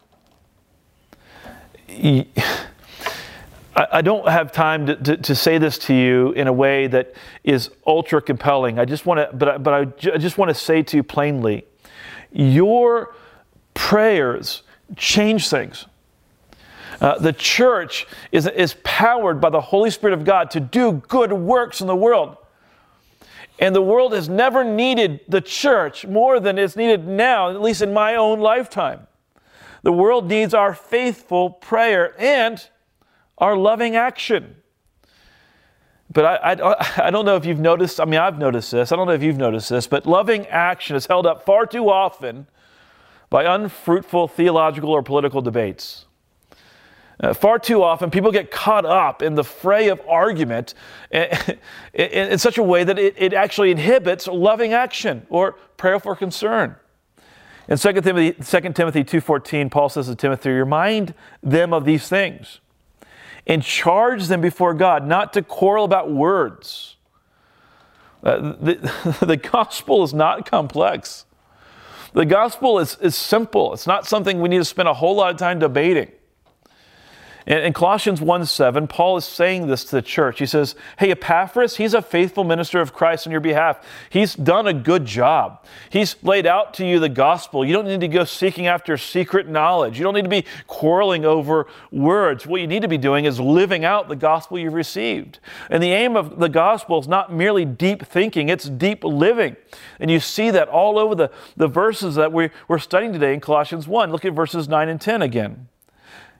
I 3.77 4.01
don't 4.01 4.27
have 4.30 4.54
time 4.54 4.86
to, 4.86 4.95
to, 4.95 5.18
to, 5.18 5.36
say 5.36 5.57
this 5.57 5.77
to 5.80 5.94
you 5.94 6.31
in 6.31 6.48
a 6.48 6.54
way 6.54 6.88
that 6.88 7.13
is 7.44 7.72
ultra 7.86 8.22
compelling. 8.22 8.80
I 8.80 8.86
just 8.86 9.06
want 9.06 9.19
to, 9.19 9.36
but, 9.36 9.63
but 9.63 9.74
I 9.74 9.86
just 10.18 10.38
want 10.38 10.48
to 10.48 10.56
say 10.56 10.81
to 10.83 10.98
you 10.98 11.04
plainly 11.04 11.66
your 12.31 13.13
prayers 13.74 14.63
change 14.95 15.50
things. 15.50 15.86
Uh, 17.01 17.19
the 17.19 17.33
church 17.33 18.07
is, 18.31 18.48
is 18.48 18.75
powered 18.83 19.42
by 19.42 19.50
the 19.50 19.60
Holy 19.60 19.89
Spirit 19.89 20.13
of 20.13 20.24
God 20.24 20.51
to 20.51 20.60
do 20.60 20.94
good 21.07 21.33
works 21.33 21.81
in 21.81 21.88
the 21.88 21.95
world. 21.95 22.38
And 23.60 23.75
the 23.75 23.81
world 23.81 24.13
has 24.13 24.28
never 24.28 24.63
needed 24.63 25.21
the 25.28 25.42
church 25.42 26.06
more 26.06 26.39
than 26.39 26.57
it's 26.57 26.75
needed 26.75 27.07
now, 27.07 27.50
at 27.50 27.62
least 27.62 27.81
in 27.81 27.94
my 27.94 28.16
own 28.16 28.39
lifetime. 28.39 29.07
The 29.83 29.94
world 29.94 30.28
needs 30.28 30.54
our 30.54 30.74
faithful 30.74 31.50
prayer 31.50 32.16
and 32.19 32.66
our 33.38 33.56
loving 33.56 33.96
action. 33.96 34.56
But 36.12 36.26
I, 36.26 36.54
I, 36.54 37.08
I, 37.08 37.12
don't 37.12 37.26
know 37.26 37.36
if 37.36 37.46
you've 37.46 37.60
noticed, 37.60 38.00
I 38.00 38.06
mean, 38.06 38.20
I've 38.20 38.38
noticed 38.38 38.72
this. 38.72 38.92
I 38.92 38.96
don't 38.96 39.08
know 39.08 39.14
if 39.14 39.24
you've 39.24 39.38
noticed 39.38 39.70
this, 39.70 39.88
but 39.88 40.06
loving 40.06 40.46
action 40.48 40.96
is 40.96 41.08
held 41.08 41.26
up 41.26 41.46
far 41.46 41.66
too 41.66 41.90
often 41.90 42.48
by 43.30 43.44
unfruitful 43.44 44.28
theological 44.28 44.92
or 44.92 45.04
political 45.04 45.42
debates. 45.42 46.06
Uh, 47.20 47.34
far 47.34 47.58
too 47.58 47.82
often, 47.82 48.12
people 48.12 48.32
get 48.32 48.52
caught 48.52 48.86
up 48.86 49.22
in 49.22 49.36
the 49.36 49.44
fray 49.44 49.88
of 49.88 50.02
argument 50.08 50.74
in, 51.12 51.28
in, 51.94 52.31
in 52.31 52.38
such 52.38 52.58
a 52.58 52.64
way 52.64 52.84
that 52.84 53.00
it, 53.00 53.16
it, 53.18 53.34
actually 53.34 53.72
inhibits 53.72 54.28
loving 54.28 54.74
action 54.74 55.26
or 55.30 55.54
prayerful 55.78 56.16
concern. 56.16 56.76
In 57.68 57.78
2 57.78 57.94
Timothy, 58.02 58.31
2 58.34 58.74
Timothy 58.74 59.04
2.14, 59.04 59.72
Paul 59.72 59.90
says 59.90 60.08
to 60.08 60.16
Timothy, 60.16 60.50
remind 60.50 61.14
them 61.42 61.74
of 61.74 61.86
these 61.86 62.08
things 62.08 62.60
and 63.47 63.63
charge 63.63 64.27
them 64.27 64.42
before 64.42 64.74
God 64.74 65.06
not 65.06 65.33
to 65.33 65.42
quarrel 65.42 65.86
about 65.86 66.12
words. 66.12 66.95
Uh, 68.24 68.53
the, 68.59 69.18
the 69.25 69.38
gospel 69.38 70.03
is 70.03 70.13
not 70.13 70.50
complex. 70.50 71.25
The 72.13 72.25
gospel 72.25 72.80
is, 72.80 72.97
is 73.01 73.15
simple. 73.15 73.74
It's 73.74 73.86
not 73.86 74.07
something 74.07 74.42
we 74.42 74.50
need 74.50 74.57
to 74.57 74.65
spend 74.65 74.88
a 74.88 74.94
whole 74.94 75.15
lot 75.15 75.31
of 75.31 75.38
time 75.38 75.59
debating. 75.59 76.11
In, 77.45 77.73
Colossians 77.73 78.21
1 78.21 78.45
7, 78.45 78.87
Paul 78.87 79.18
is 79.18 79.25
saying 79.25 79.68
this 79.68 79.85
to 79.85 79.92
the 79.92 80.02
church. 80.02 80.40
He 80.40 80.47
says, 80.47 80.73
Hey, 80.97 81.11
Epaphras, 81.11 81.78
he's 81.78 81.94
a 81.94 82.02
faithful 82.02 82.44
minister 82.44 82.81
of 82.81 82.92
Christ 82.92 83.28
on 83.28 83.31
your 83.31 83.42
behalf. 83.42 83.85
He's 84.09 84.33
done 84.33 84.68
a 84.68 84.73
good 84.73 85.06
job. 85.06 85.64
He's 85.92 86.16
laid 86.23 86.47
out 86.47 86.73
to 86.75 86.85
you 86.85 86.99
the 86.99 87.09
gospel. 87.09 87.64
You 87.64 87.73
don't 87.73 87.85
need 87.85 88.02
to 88.02 88.07
go 88.07 88.23
seeking 88.23 88.66
after 88.66 88.97
secret 88.97 89.47
knowledge. 89.47 89.99
You 89.99 90.04
don't 90.04 90.16
need 90.16 90.23
to 90.23 90.30
be 90.30 90.45
quarreling 90.66 91.23
over 91.23 91.68
words. 91.92 92.47
What 92.47 92.61
you 92.61 92.68
need 92.68 92.81
to 92.81 92.87
be 92.87 92.97
doing 92.97 93.25
is 93.25 93.40
living 93.40 93.85
out 93.85 94.09
the 94.09 94.16
gospel 94.16 94.57
you've 94.57 94.73
received. 94.73 95.40
And 95.69 95.83
the 95.83 95.92
aim 95.92 96.16
of 96.16 96.40
the 96.40 96.49
gospel 96.49 96.99
is 96.99 97.07
not 97.07 97.31
merely 97.31 97.64
deep 97.64 98.04
thinking, 98.07 98.49
it's 98.49 98.68
deep 98.68 99.04
living. 99.04 99.56
And 99.99 100.09
you 100.09 100.19
see 100.19 100.49
that 100.49 100.68
all 100.68 100.97
over 100.97 101.14
the, 101.14 101.31
the 101.56 101.68
verses 101.68 102.16
that 102.16 102.33
we, 102.33 102.49
we're 102.68 102.80
studying 102.80 103.14
today 103.14 103.35
in 103.35 103.40
Colossians 103.40 103.87
1. 103.87 104.11
Look 104.11 104.25
at 104.25 104.33
verses 104.33 104.68
9 104.68 104.90
and 104.90 104.99
10 104.99 105.21
again. 105.21 105.68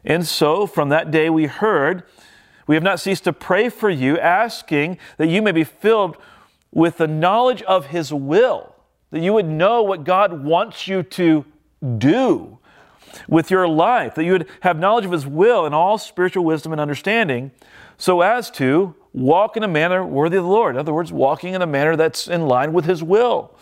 And 0.06 0.26
so 0.26 0.68
from 0.68 0.90
that 0.90 1.10
day 1.10 1.30
we 1.30 1.48
heard, 1.48 2.04
we 2.68 2.76
have 2.76 2.84
not 2.84 3.00
ceased 3.00 3.24
to 3.26 3.34
pray 3.34 3.70
for 3.70 3.90
you, 3.90 4.20
asking 4.20 4.98
that 5.18 5.28
you 5.28 5.42
may 5.42 5.52
be 5.52 5.64
filled 5.64 6.18
with 6.72 6.98
the 6.98 7.08
knowledge 7.08 7.62
of 7.64 7.88
His 7.88 8.14
will, 8.14 8.76
that 9.12 9.22
you 9.22 9.34
would 9.34 9.48
know 9.48 9.82
what 9.82 10.04
God 10.04 10.44
wants 10.44 10.88
you 10.88 11.04
to 11.04 11.46
do 11.98 12.60
with 13.28 13.50
your 13.50 13.68
life, 13.68 14.16
that 14.16 14.26
you 14.26 14.34
would 14.34 14.48
have 14.62 14.78
knowledge 14.78 15.06
of 15.06 15.12
His 15.12 15.26
will 15.26 15.66
and 15.66 15.74
all 15.74 15.98
spiritual 15.98 16.44
wisdom 16.44 16.72
and 16.72 16.82
understanding, 16.82 17.52
so 17.98 18.22
as 18.22 18.52
to 18.52 18.94
walk 19.14 19.56
in 19.56 19.64
a 19.64 19.68
manner 19.68 20.06
worthy 20.06 20.38
of 20.38 20.44
the 20.44 20.50
Lord. 20.50 20.76
In 20.76 20.80
other 20.80 20.94
words, 20.94 21.14
walking 21.14 21.54
in 21.54 21.62
a 21.62 21.68
manner 21.68 21.96
that's 21.96 22.28
in 22.28 22.48
line 22.48 22.74
with 22.74 22.86
His 22.86 23.02
will. 23.02 23.56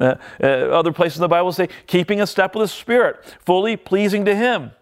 Uh, 0.00 0.14
uh, 0.40 0.46
other 0.46 0.92
places 0.92 1.18
in 1.18 1.22
the 1.22 1.28
Bible 1.28 1.50
say, 1.50 1.68
keeping 1.86 2.20
a 2.20 2.26
step 2.26 2.54
with 2.54 2.64
the 2.64 2.68
Spirit, 2.68 3.24
fully 3.44 3.76
pleasing 3.76 4.24
to 4.26 4.34
Him 4.34 4.72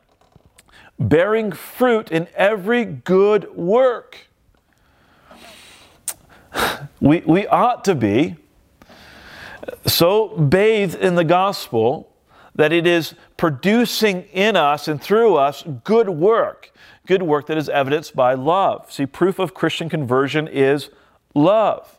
bearing 0.98 1.52
fruit 1.52 2.10
in 2.10 2.28
every 2.34 2.84
good 2.84 3.54
work. 3.54 4.28
We, 7.00 7.20
we 7.20 7.46
ought 7.46 7.84
to 7.84 7.94
be 7.94 8.36
so 9.86 10.28
bathed 10.28 10.94
in 10.94 11.14
the 11.14 11.24
gospel 11.24 12.12
that 12.54 12.72
it 12.72 12.86
is 12.86 13.14
producing 13.36 14.22
in 14.32 14.56
us 14.56 14.88
and 14.88 15.00
through 15.00 15.36
us 15.36 15.62
good 15.84 16.08
work, 16.08 16.72
good 17.06 17.22
work 17.22 17.46
that 17.46 17.58
is 17.58 17.68
evidenced 17.68 18.16
by 18.16 18.32
love. 18.32 18.90
See, 18.90 19.04
proof 19.04 19.38
of 19.38 19.52
Christian 19.52 19.90
conversion 19.90 20.48
is 20.48 20.88
love. 21.34 21.95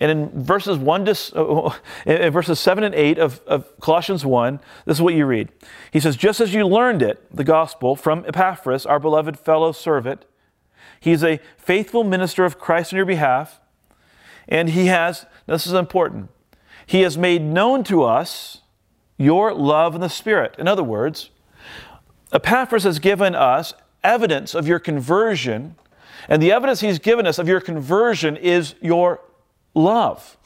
And 0.00 0.10
in 0.10 0.42
verses 0.42 0.78
one 0.78 1.04
to 1.04 1.14
uh, 1.36 1.74
in 2.06 2.32
verses 2.32 2.58
seven 2.58 2.82
and 2.84 2.94
eight 2.94 3.18
of, 3.18 3.40
of 3.46 3.78
Colossians 3.80 4.24
one, 4.24 4.60
this 4.86 4.96
is 4.96 5.02
what 5.02 5.14
you 5.14 5.26
read. 5.26 5.50
He 5.92 6.00
says, 6.00 6.16
"Just 6.16 6.40
as 6.40 6.54
you 6.54 6.66
learned 6.66 7.02
it, 7.02 7.24
the 7.34 7.44
gospel 7.44 7.94
from 7.94 8.24
Epaphras, 8.26 8.86
our 8.86 8.98
beloved 8.98 9.38
fellow 9.38 9.72
servant, 9.72 10.24
he's 10.98 11.22
a 11.22 11.38
faithful 11.58 12.02
minister 12.02 12.46
of 12.46 12.58
Christ 12.58 12.92
on 12.92 12.96
your 12.96 13.06
behalf, 13.06 13.60
and 14.48 14.70
he 14.70 14.86
has. 14.86 15.26
This 15.46 15.66
is 15.66 15.74
important. 15.74 16.30
He 16.86 17.02
has 17.02 17.18
made 17.18 17.42
known 17.42 17.84
to 17.84 18.02
us 18.02 18.62
your 19.18 19.52
love 19.52 19.94
in 19.94 20.00
the 20.00 20.08
Spirit. 20.08 20.54
In 20.58 20.66
other 20.66 20.82
words, 20.82 21.30
Epaphras 22.32 22.84
has 22.84 22.98
given 22.98 23.34
us 23.34 23.74
evidence 24.02 24.54
of 24.54 24.66
your 24.66 24.78
conversion, 24.78 25.76
and 26.26 26.42
the 26.42 26.52
evidence 26.52 26.80
he's 26.80 26.98
given 26.98 27.26
us 27.26 27.38
of 27.38 27.46
your 27.46 27.60
conversion 27.60 28.36
is 28.36 28.74
your 28.80 29.20
love. 29.74 30.36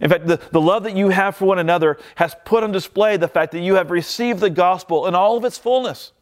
In 0.00 0.10
fact, 0.10 0.26
the, 0.26 0.40
the 0.50 0.60
love 0.60 0.82
that 0.84 0.96
you 0.96 1.10
have 1.10 1.36
for 1.36 1.46
one 1.46 1.58
another 1.58 1.98
has 2.16 2.34
put 2.44 2.64
on 2.64 2.72
display 2.72 3.16
the 3.16 3.28
fact 3.28 3.52
that 3.52 3.60
you 3.60 3.76
have 3.76 3.90
received 3.90 4.40
the 4.40 4.50
gospel 4.50 5.06
in 5.06 5.14
all 5.14 5.36
of 5.36 5.44
its 5.44 5.56
fullness. 5.56 6.12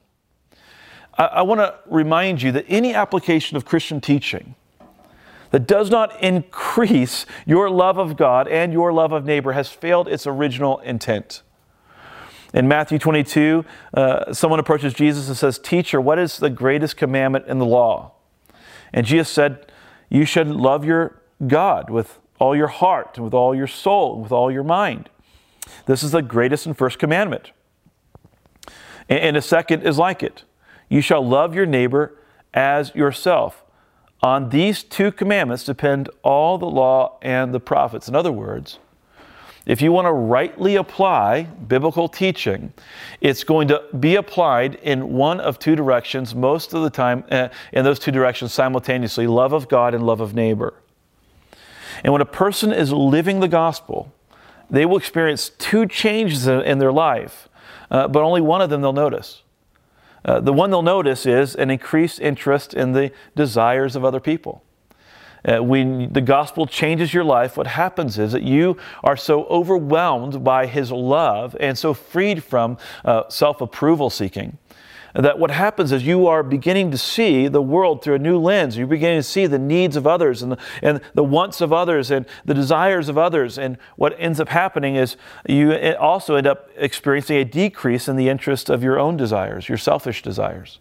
I, 1.16 1.24
I 1.24 1.42
want 1.42 1.60
to 1.60 1.74
remind 1.86 2.42
you 2.42 2.52
that 2.52 2.66
any 2.68 2.94
application 2.94 3.56
of 3.56 3.64
Christian 3.64 4.00
teaching 4.00 4.54
that 5.50 5.66
does 5.66 5.90
not 5.90 6.20
increase 6.22 7.26
your 7.46 7.70
love 7.70 7.98
of 7.98 8.16
God 8.16 8.48
and 8.48 8.72
your 8.72 8.92
love 8.92 9.12
of 9.12 9.24
neighbor 9.24 9.52
has 9.52 9.68
failed 9.68 10.08
its 10.08 10.26
original 10.26 10.78
intent. 10.80 11.42
In 12.54 12.68
Matthew 12.68 12.98
22, 12.98 13.64
uh, 13.94 14.32
someone 14.34 14.60
approaches 14.60 14.92
Jesus 14.92 15.28
and 15.28 15.36
says, 15.36 15.58
Teacher, 15.58 16.00
what 16.00 16.18
is 16.18 16.38
the 16.38 16.50
greatest 16.50 16.96
commandment 16.96 17.46
in 17.46 17.58
the 17.58 17.66
law? 17.66 18.12
And 18.92 19.06
Jesus 19.06 19.30
said, 19.30 19.66
You 20.10 20.26
should 20.26 20.48
love 20.48 20.84
your 20.84 21.21
God 21.46 21.90
with 21.90 22.18
all 22.38 22.56
your 22.56 22.68
heart, 22.68 23.16
and 23.16 23.24
with 23.24 23.34
all 23.34 23.54
your 23.54 23.66
soul, 23.66 24.14
and 24.14 24.22
with 24.22 24.32
all 24.32 24.50
your 24.50 24.64
mind. 24.64 25.08
This 25.86 26.02
is 26.02 26.10
the 26.10 26.22
greatest 26.22 26.66
and 26.66 26.76
first 26.76 26.98
commandment. 26.98 27.52
And 29.08 29.36
a 29.36 29.42
second 29.42 29.82
is 29.82 29.98
like 29.98 30.22
it 30.22 30.44
you 30.88 31.00
shall 31.00 31.26
love 31.26 31.54
your 31.54 31.66
neighbor 31.66 32.18
as 32.52 32.94
yourself. 32.94 33.64
On 34.22 34.50
these 34.50 34.82
two 34.82 35.10
commandments 35.10 35.64
depend 35.64 36.10
all 36.22 36.58
the 36.58 36.66
law 36.66 37.18
and 37.22 37.52
the 37.52 37.60
prophets. 37.60 38.08
In 38.08 38.14
other 38.14 38.30
words, 38.30 38.78
if 39.64 39.80
you 39.80 39.92
want 39.92 40.06
to 40.06 40.12
rightly 40.12 40.76
apply 40.76 41.44
biblical 41.44 42.08
teaching, 42.08 42.72
it's 43.20 43.44
going 43.44 43.68
to 43.68 43.82
be 43.98 44.16
applied 44.16 44.74
in 44.76 45.12
one 45.12 45.40
of 45.40 45.58
two 45.58 45.76
directions 45.76 46.34
most 46.34 46.74
of 46.74 46.82
the 46.82 46.90
time, 46.90 47.24
uh, 47.30 47.48
in 47.72 47.84
those 47.84 47.98
two 47.98 48.10
directions 48.10 48.52
simultaneously 48.52 49.26
love 49.26 49.52
of 49.52 49.68
God 49.68 49.94
and 49.94 50.04
love 50.04 50.20
of 50.20 50.34
neighbor. 50.34 50.74
And 52.02 52.12
when 52.12 52.22
a 52.22 52.26
person 52.26 52.72
is 52.72 52.92
living 52.92 53.40
the 53.40 53.48
gospel, 53.48 54.12
they 54.70 54.86
will 54.86 54.96
experience 54.96 55.50
two 55.50 55.86
changes 55.86 56.46
in 56.46 56.78
their 56.78 56.92
life, 56.92 57.48
uh, 57.90 58.08
but 58.08 58.22
only 58.22 58.40
one 58.40 58.60
of 58.60 58.70
them 58.70 58.80
they'll 58.80 58.92
notice. 58.92 59.42
Uh, 60.24 60.40
the 60.40 60.52
one 60.52 60.70
they'll 60.70 60.82
notice 60.82 61.26
is 61.26 61.54
an 61.54 61.70
increased 61.70 62.20
interest 62.20 62.74
in 62.74 62.92
the 62.92 63.12
desires 63.34 63.96
of 63.96 64.04
other 64.04 64.20
people. 64.20 64.62
Uh, 65.44 65.58
when 65.62 66.12
the 66.12 66.20
gospel 66.20 66.66
changes 66.66 67.12
your 67.12 67.24
life, 67.24 67.56
what 67.56 67.66
happens 67.66 68.18
is 68.18 68.30
that 68.30 68.42
you 68.42 68.76
are 69.02 69.16
so 69.16 69.44
overwhelmed 69.46 70.44
by 70.44 70.66
his 70.66 70.92
love 70.92 71.56
and 71.58 71.76
so 71.76 71.92
freed 71.92 72.44
from 72.44 72.78
uh, 73.04 73.28
self 73.28 73.60
approval 73.60 74.08
seeking 74.08 74.56
that 75.14 75.38
what 75.38 75.50
happens 75.50 75.92
is 75.92 76.06
you 76.06 76.26
are 76.26 76.42
beginning 76.42 76.90
to 76.90 76.98
see 76.98 77.46
the 77.48 77.60
world 77.60 78.02
through 78.02 78.14
a 78.14 78.18
new 78.18 78.38
lens. 78.38 78.76
You're 78.76 78.86
beginning 78.86 79.18
to 79.18 79.22
see 79.22 79.46
the 79.46 79.58
needs 79.58 79.96
of 79.96 80.06
others 80.06 80.42
and 80.42 80.52
the, 80.52 80.58
and 80.82 81.00
the 81.14 81.24
wants 81.24 81.60
of 81.60 81.72
others 81.72 82.10
and 82.10 82.24
the 82.44 82.54
desires 82.54 83.08
of 83.08 83.18
others. 83.18 83.58
And 83.58 83.76
what 83.96 84.14
ends 84.18 84.40
up 84.40 84.48
happening 84.48 84.96
is 84.96 85.16
you 85.46 85.74
also 86.00 86.36
end 86.36 86.46
up 86.46 86.70
experiencing 86.76 87.36
a 87.36 87.44
decrease 87.44 88.08
in 88.08 88.16
the 88.16 88.28
interest 88.28 88.70
of 88.70 88.82
your 88.82 88.98
own 88.98 89.16
desires, 89.16 89.68
your 89.68 89.78
selfish 89.78 90.22
desires. 90.22 90.78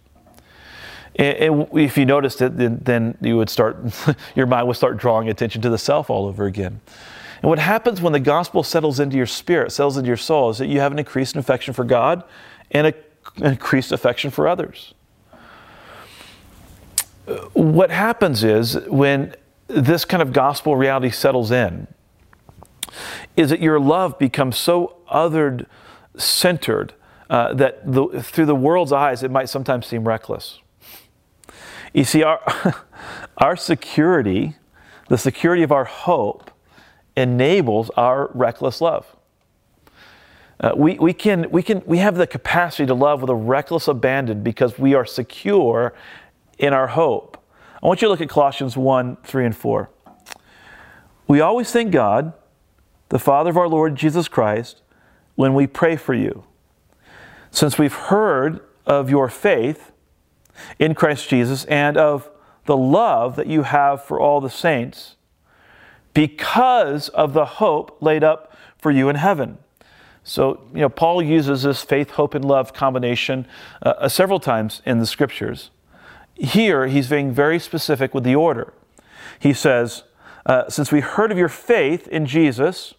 And 1.18 1.68
if 1.74 1.98
you 1.98 2.06
noticed 2.06 2.42
it, 2.42 2.56
then, 2.56 2.80
then 2.82 3.18
you 3.22 3.36
would 3.36 3.50
start, 3.50 3.78
your 4.36 4.46
mind 4.46 4.68
would 4.68 4.78
start 4.78 4.98
drawing 4.98 5.28
attention 5.28 5.62
to 5.62 5.70
the 5.70 5.78
self 5.78 6.10
all 6.10 6.26
over 6.26 6.46
again. 6.46 6.80
And 7.42 7.50
what 7.50 7.60
happens 7.60 8.02
when 8.02 8.14
the 8.14 8.20
gospel 8.20 8.64
settles 8.64 9.00
into 9.00 9.18
your 9.18 9.26
spirit, 9.26 9.72
settles 9.72 9.98
into 9.98 10.08
your 10.08 10.16
soul, 10.16 10.52
is 10.52 10.60
that 10.60 10.68
you 10.68 10.80
have 10.80 10.92
an 10.92 11.00
increased 11.00 11.36
affection 11.36 11.74
for 11.74 11.84
God 11.84 12.24
and 12.70 12.88
a 12.88 12.94
increased 13.38 13.92
affection 13.92 14.32
for 14.32 14.48
others. 14.48 14.94
What 17.54 17.92
happens 17.92 18.44
is 18.44 18.76
when 18.88 19.36
this 19.68 20.06
kind 20.06 20.22
of 20.22 20.34
gospel 20.34 20.76
reality 20.76 21.10
settles 21.10 21.52
in, 21.52 21.88
is 23.38 23.50
that 23.50 23.62
your 23.62 23.80
love 23.80 24.20
becomes 24.20 24.58
so 24.58 24.98
othered 25.10 25.66
centered 26.18 26.94
uh, 27.30 27.54
that 27.54 27.90
the, 27.90 28.22
through 28.22 28.46
the 28.46 28.56
world's 28.56 28.92
eyes 28.92 29.24
it 29.24 29.32
might 29.32 29.48
sometimes 29.48 29.86
seem 29.88 30.06
reckless. 30.06 30.60
You 31.94 32.04
see, 32.04 32.24
our, 32.24 32.42
our 33.38 33.56
security, 33.56 34.56
the 35.08 35.18
security 35.18 35.64
of 35.64 35.72
our 35.72 35.86
hope, 35.86 36.52
enables 37.16 37.90
our 37.92 38.30
reckless 38.34 38.82
love. 38.82 39.16
Uh, 40.62 40.74
we, 40.76 40.98
we, 41.00 41.12
can, 41.12 41.50
we, 41.50 41.64
can, 41.64 41.82
we 41.88 41.98
have 41.98 42.16
the 42.16 42.28
capacity 42.28 42.86
to 42.86 42.94
love 42.94 43.22
with 43.22 43.32
a 43.32 43.36
reckless 43.36 43.88
abandon 43.88 44.44
because 44.44 44.78
we 44.78 44.94
are 44.94 45.06
secure 45.06 45.94
in 46.60 46.72
our 46.72 46.88
hope. 46.88 47.44
I 47.82 47.88
want 47.88 48.00
you 48.02 48.06
to 48.06 48.12
look 48.12 48.22
at 48.22 48.30
Colossians 48.30 48.78
1 48.78 49.18
3 49.24 49.46
and 49.48 49.56
4. 49.58 49.90
We 51.28 51.42
always 51.42 51.72
thank 51.72 51.92
God, 51.92 52.34
the 53.10 53.18
Father 53.18 53.50
of 53.50 53.58
our 53.58 53.68
Lord 53.68 53.96
Jesus 53.96 54.28
Christ, 54.28 54.84
when 55.34 55.56
we 55.56 55.66
pray 55.66 55.96
for 55.96 56.14
you. 56.14 56.44
Since 57.50 57.80
we've 57.80 57.94
heard 57.94 58.60
of 58.86 59.10
your 59.10 59.30
faith 59.30 59.92
in 60.78 60.94
Christ 60.94 61.28
Jesus 61.28 61.66
and 61.66 61.98
of 61.98 62.30
the 62.66 62.78
love 62.78 63.36
that 63.36 63.48
you 63.48 63.64
have 63.64 64.04
for 64.04 64.20
all 64.20 64.40
the 64.40 64.50
saints, 64.50 65.16
because 66.14 67.10
of 67.10 67.34
the 67.34 67.46
hope 67.46 67.98
laid 68.00 68.24
up 68.24 68.56
for 68.78 68.92
you 68.92 69.10
in 69.10 69.16
heaven. 69.16 69.58
So, 70.24 70.62
you 70.74 70.82
know, 70.82 70.90
Paul 70.90 71.22
uses 71.22 71.64
this 71.64 71.82
faith, 71.84 72.12
hope, 72.12 72.36
and 72.36 72.46
love 72.46 72.74
combination 72.74 73.48
uh, 73.82 73.94
uh, 73.98 74.10
several 74.10 74.40
times 74.40 74.82
in 74.86 75.00
the 75.00 75.06
scriptures. 75.06 75.72
Here, 76.36 76.88
he's 76.88 77.10
being 77.10 77.32
very 77.32 77.60
specific 77.60 78.14
with 78.14 78.24
the 78.24 78.36
order. 78.36 78.74
He 79.40 79.54
says, 79.54 80.04
uh, 80.46 80.70
Since 80.70 80.92
we 80.92 81.00
heard 81.00 81.32
of 81.32 81.38
your 81.38 81.50
faith 81.50 82.08
in 82.08 82.26
Jesus 82.26 82.94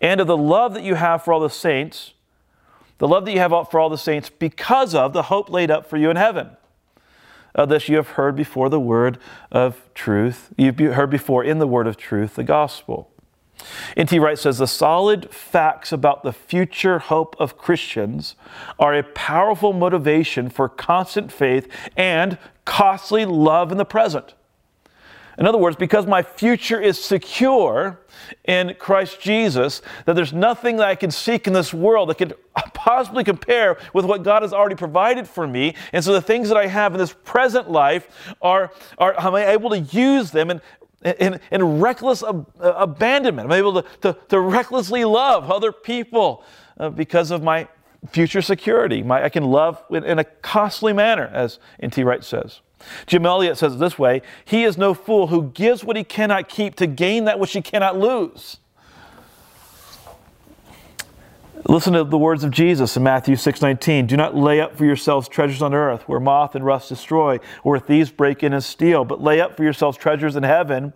and 0.00 0.20
of 0.20 0.26
the 0.26 0.36
love 0.36 0.74
that 0.74 0.82
you 0.82 0.94
have 0.94 1.22
for 1.22 1.32
all 1.32 1.40
the 1.40 1.50
saints, 1.50 2.14
the 2.98 3.08
love 3.08 3.24
that 3.26 3.32
you 3.32 3.40
have 3.40 3.52
for 3.70 3.78
all 3.78 3.90
the 3.90 3.98
saints 3.98 4.30
because 4.30 4.94
of 4.94 5.12
the 5.12 5.24
hope 5.24 5.50
laid 5.50 5.70
up 5.70 5.86
for 5.86 5.96
you 5.96 6.10
in 6.10 6.16
heaven. 6.16 6.50
Uh, 7.54 7.66
this 7.66 7.88
you 7.88 7.96
have 7.96 8.08
heard 8.08 8.34
before 8.34 8.68
the 8.68 8.80
word 8.80 9.18
of 9.52 9.88
truth. 9.94 10.52
You've 10.56 10.78
heard 10.78 11.10
before 11.10 11.44
in 11.44 11.58
the 11.58 11.66
word 11.66 11.86
of 11.86 11.96
truth, 11.96 12.34
the 12.34 12.44
gospel. 12.44 13.10
N.T. 13.96 14.18
Wright 14.18 14.38
says 14.38 14.58
the 14.58 14.66
solid 14.66 15.30
facts 15.30 15.92
about 15.92 16.22
the 16.22 16.32
future 16.32 16.98
hope 16.98 17.36
of 17.38 17.58
Christians 17.58 18.36
are 18.78 18.94
a 18.94 19.02
powerful 19.02 19.72
motivation 19.72 20.48
for 20.50 20.68
constant 20.68 21.32
faith 21.32 21.68
and 21.96 22.38
costly 22.64 23.24
love 23.24 23.72
in 23.72 23.78
the 23.78 23.84
present. 23.84 24.34
In 25.38 25.46
other 25.46 25.58
words, 25.58 25.76
because 25.76 26.06
my 26.06 26.22
future 26.22 26.80
is 26.80 27.02
secure 27.02 28.00
in 28.44 28.76
Christ 28.78 29.20
Jesus, 29.20 29.82
that 30.04 30.14
there's 30.14 30.32
nothing 30.32 30.76
that 30.76 30.88
I 30.88 30.94
can 30.94 31.10
seek 31.10 31.46
in 31.46 31.52
this 31.52 31.74
world 31.74 32.08
that 32.08 32.18
could 32.18 32.34
possibly 32.74 33.24
compare 33.24 33.76
with 33.92 34.04
what 34.04 34.22
God 34.22 34.42
has 34.42 34.52
already 34.52 34.76
provided 34.76 35.26
for 35.26 35.46
me. 35.46 35.74
And 35.92 36.04
so 36.04 36.12
the 36.12 36.22
things 36.22 36.48
that 36.48 36.56
I 36.56 36.66
have 36.66 36.92
in 36.94 36.98
this 36.98 37.14
present 37.24 37.68
life 37.68 38.34
are, 38.40 38.72
are 38.98 39.18
am 39.18 39.34
I 39.34 39.48
able 39.48 39.70
to 39.70 39.80
use 39.80 40.30
them 40.30 40.50
and 40.50 40.60
in, 41.04 41.40
in 41.50 41.80
reckless 41.80 42.22
ab- 42.22 42.50
uh, 42.60 42.72
abandonment. 42.76 43.46
I'm 43.46 43.58
able 43.58 43.82
to, 43.82 43.88
to, 44.00 44.16
to, 44.30 44.40
recklessly 44.40 45.04
love 45.04 45.50
other 45.50 45.70
people 45.70 46.42
uh, 46.78 46.90
because 46.90 47.30
of 47.30 47.42
my 47.42 47.68
future 48.10 48.42
security. 48.42 49.02
My, 49.02 49.24
I 49.24 49.28
can 49.28 49.44
love 49.44 49.82
in, 49.90 50.04
in 50.04 50.18
a 50.18 50.24
costly 50.24 50.92
manner, 50.92 51.30
as 51.32 51.58
N.T. 51.80 52.02
Wright 52.02 52.24
says. 52.24 52.60
Jim 53.06 53.24
Elliot 53.24 53.56
says 53.56 53.74
it 53.74 53.78
this 53.78 53.98
way 53.98 54.22
He 54.44 54.64
is 54.64 54.76
no 54.76 54.94
fool 54.94 55.28
who 55.28 55.50
gives 55.50 55.84
what 55.84 55.96
he 55.96 56.04
cannot 56.04 56.48
keep 56.48 56.74
to 56.76 56.86
gain 56.86 57.24
that 57.24 57.38
which 57.38 57.52
he 57.52 57.62
cannot 57.62 57.98
lose. 57.98 58.58
Listen 61.66 61.94
to 61.94 62.04
the 62.04 62.18
words 62.18 62.44
of 62.44 62.50
Jesus 62.50 62.94
in 62.94 63.02
Matthew 63.02 63.36
6:19. 63.36 64.06
Do 64.06 64.18
not 64.18 64.36
lay 64.36 64.60
up 64.60 64.76
for 64.76 64.84
yourselves 64.84 65.28
treasures 65.28 65.62
on 65.62 65.72
earth, 65.72 66.06
where 66.06 66.20
moth 66.20 66.54
and 66.54 66.62
rust 66.64 66.90
destroy, 66.90 67.40
where 67.62 67.78
thieves 67.78 68.10
break 68.10 68.42
in 68.42 68.52
and 68.52 68.62
steal, 68.62 69.04
but 69.06 69.22
lay 69.22 69.40
up 69.40 69.56
for 69.56 69.64
yourselves 69.64 69.96
treasures 69.96 70.36
in 70.36 70.42
heaven, 70.42 70.92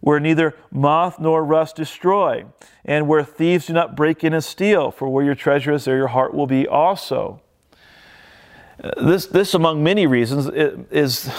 where 0.00 0.18
neither 0.18 0.56
moth 0.70 1.20
nor 1.20 1.44
rust 1.44 1.76
destroy, 1.76 2.46
and 2.86 3.06
where 3.06 3.22
thieves 3.22 3.66
do 3.66 3.74
not 3.74 3.94
break 3.94 4.24
in 4.24 4.32
and 4.32 4.42
steal. 4.42 4.90
For 4.90 5.08
where 5.08 5.24
your 5.24 5.34
treasure 5.34 5.72
is, 5.72 5.84
there 5.84 5.98
your 5.98 6.06
heart 6.08 6.32
will 6.32 6.46
be 6.46 6.66
also. 6.66 7.42
This, 8.96 9.26
this 9.26 9.52
among 9.52 9.82
many 9.82 10.06
reasons, 10.06 10.46
is. 10.90 11.26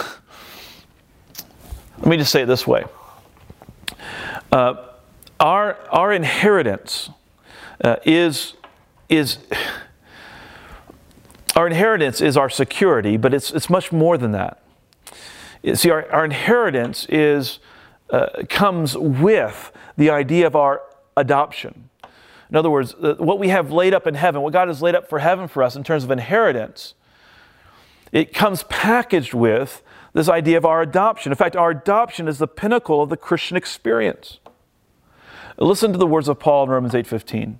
let 1.98 2.08
me 2.08 2.18
just 2.18 2.32
say 2.32 2.44
it 2.44 2.46
this 2.46 2.68
way. 2.68 2.86
Uh, 4.52 4.76
our, 5.40 5.78
our 5.90 6.14
inheritance 6.14 7.10
uh, 7.84 7.96
is, 8.04 8.54
is 9.10 9.40
our 11.56 11.68
inheritance 11.68 12.22
is 12.22 12.38
our 12.38 12.50
security, 12.50 13.18
but 13.18 13.34
it's, 13.34 13.52
it's 13.52 13.70
much 13.70 13.92
more 13.92 14.18
than 14.18 14.32
that. 14.32 14.62
See, 15.74 15.90
our, 15.90 16.10
our 16.10 16.24
inheritance 16.24 17.06
is, 17.10 17.60
uh, 18.12 18.44
comes 18.48 18.96
with 18.96 19.72
the 19.98 20.10
idea 20.10 20.48
of 20.48 20.56
our 20.56 20.82
adoption. 21.18 21.90
In 22.50 22.56
other 22.56 22.70
words, 22.70 22.96
what 22.98 23.40
we 23.40 23.50
have 23.50 23.72
laid 23.72 23.94
up 23.94 24.08
in 24.08 24.16
heaven, 24.16 24.42
what 24.42 24.54
God 24.54 24.70
has 24.70 24.82
laid 24.82 24.96
up 24.96 25.10
for 25.10 25.20
heaven 25.20 25.48
for 25.48 25.62
us 25.62 25.76
in 25.76 25.84
terms 25.84 26.04
of 26.04 26.12
inheritance, 26.12 26.94
it 28.12 28.34
comes 28.34 28.64
packaged 28.64 29.34
with 29.34 29.84
this 30.14 30.30
idea 30.30 30.58
of 30.58 30.66
our 30.66 30.82
adoption. 30.82 31.32
In 31.32 31.36
fact, 31.36 31.56
our 31.56 31.72
adoption 31.72 32.28
is 32.28 32.38
the 32.38 32.48
pinnacle 32.48 33.02
of 33.02 33.10
the 33.10 33.18
Christian 33.18 33.58
experience. 33.58 34.40
Listen 35.58 35.92
to 35.92 35.98
the 35.98 36.08
words 36.08 36.28
of 36.28 36.40
Paul 36.40 36.64
in 36.64 36.70
Romans 36.70 36.94
8:15. 36.94 37.60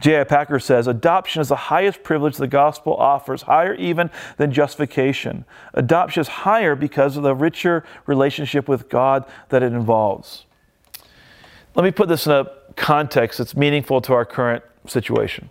J.I. 0.00 0.24
Packer 0.24 0.58
says 0.58 0.86
adoption 0.86 1.40
is 1.40 1.48
the 1.48 1.56
highest 1.56 2.02
privilege 2.02 2.36
the 2.36 2.46
gospel 2.46 2.94
offers, 2.94 3.42
higher 3.42 3.74
even 3.74 4.10
than 4.36 4.52
justification. 4.52 5.44
Adoption 5.72 6.20
is 6.20 6.28
higher 6.28 6.74
because 6.74 7.16
of 7.16 7.22
the 7.22 7.34
richer 7.34 7.84
relationship 8.06 8.68
with 8.68 8.88
God 8.88 9.24
that 9.48 9.62
it 9.62 9.72
involves. 9.72 10.44
Let 11.74 11.84
me 11.84 11.90
put 11.90 12.08
this 12.08 12.26
in 12.26 12.32
a 12.32 12.50
context 12.76 13.38
that's 13.38 13.56
meaningful 13.56 14.00
to 14.02 14.12
our 14.12 14.24
current 14.24 14.62
situation. 14.86 15.48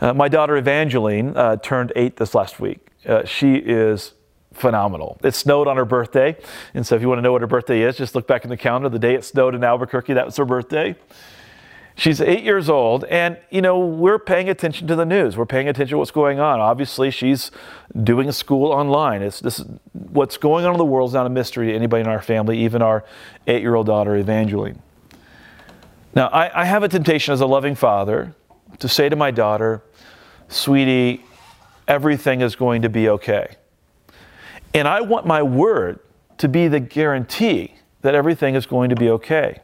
Uh, 0.00 0.14
my 0.14 0.28
daughter 0.28 0.56
Evangeline 0.56 1.36
uh, 1.36 1.56
turned 1.56 1.92
eight 1.96 2.16
this 2.16 2.34
last 2.34 2.60
week. 2.60 2.78
Uh, 3.04 3.24
she 3.24 3.56
is 3.56 4.14
phenomenal. 4.52 5.18
It 5.22 5.34
snowed 5.34 5.66
on 5.66 5.76
her 5.76 5.84
birthday. 5.84 6.36
And 6.74 6.86
so 6.86 6.94
if 6.94 7.02
you 7.02 7.08
want 7.08 7.18
to 7.18 7.22
know 7.22 7.32
what 7.32 7.40
her 7.40 7.46
birthday 7.46 7.82
is, 7.82 7.96
just 7.96 8.14
look 8.14 8.26
back 8.26 8.44
in 8.44 8.50
the 8.50 8.56
calendar. 8.56 8.88
The 8.88 8.98
day 8.98 9.14
it 9.14 9.24
snowed 9.24 9.54
in 9.54 9.64
Albuquerque, 9.64 10.14
that 10.14 10.26
was 10.26 10.36
her 10.36 10.44
birthday. 10.44 10.96
She's 11.98 12.20
eight 12.20 12.44
years 12.44 12.70
old, 12.70 13.02
and 13.06 13.36
you 13.50 13.60
know, 13.60 13.76
we're 13.80 14.20
paying 14.20 14.48
attention 14.48 14.86
to 14.86 14.94
the 14.94 15.04
news. 15.04 15.36
We're 15.36 15.46
paying 15.46 15.68
attention 15.68 15.96
to 15.96 15.98
what's 15.98 16.12
going 16.12 16.38
on. 16.38 16.60
Obviously, 16.60 17.10
she's 17.10 17.50
doing 18.04 18.30
school 18.30 18.70
online. 18.70 19.20
It's 19.20 19.40
this 19.40 19.64
what's 19.92 20.36
going 20.36 20.64
on 20.64 20.74
in 20.74 20.78
the 20.78 20.84
world 20.84 21.10
is 21.10 21.14
not 21.14 21.26
a 21.26 21.28
mystery 21.28 21.66
to 21.66 21.74
anybody 21.74 22.02
in 22.02 22.06
our 22.06 22.22
family, 22.22 22.56
even 22.60 22.82
our 22.82 23.04
eight-year-old 23.48 23.86
daughter, 23.86 24.14
Evangeline. 24.14 24.80
Now, 26.14 26.28
I, 26.28 26.62
I 26.62 26.64
have 26.66 26.84
a 26.84 26.88
temptation 26.88 27.34
as 27.34 27.40
a 27.40 27.46
loving 27.46 27.74
father 27.74 28.32
to 28.78 28.88
say 28.88 29.08
to 29.08 29.16
my 29.16 29.32
daughter, 29.32 29.82
sweetie, 30.46 31.24
everything 31.88 32.42
is 32.42 32.54
going 32.54 32.82
to 32.82 32.88
be 32.88 33.08
okay. 33.08 33.56
And 34.72 34.86
I 34.86 35.00
want 35.00 35.26
my 35.26 35.42
word 35.42 35.98
to 36.36 36.46
be 36.46 36.68
the 36.68 36.78
guarantee 36.78 37.74
that 38.02 38.14
everything 38.14 38.54
is 38.54 38.66
going 38.66 38.90
to 38.90 38.96
be 38.96 39.10
okay. 39.10 39.62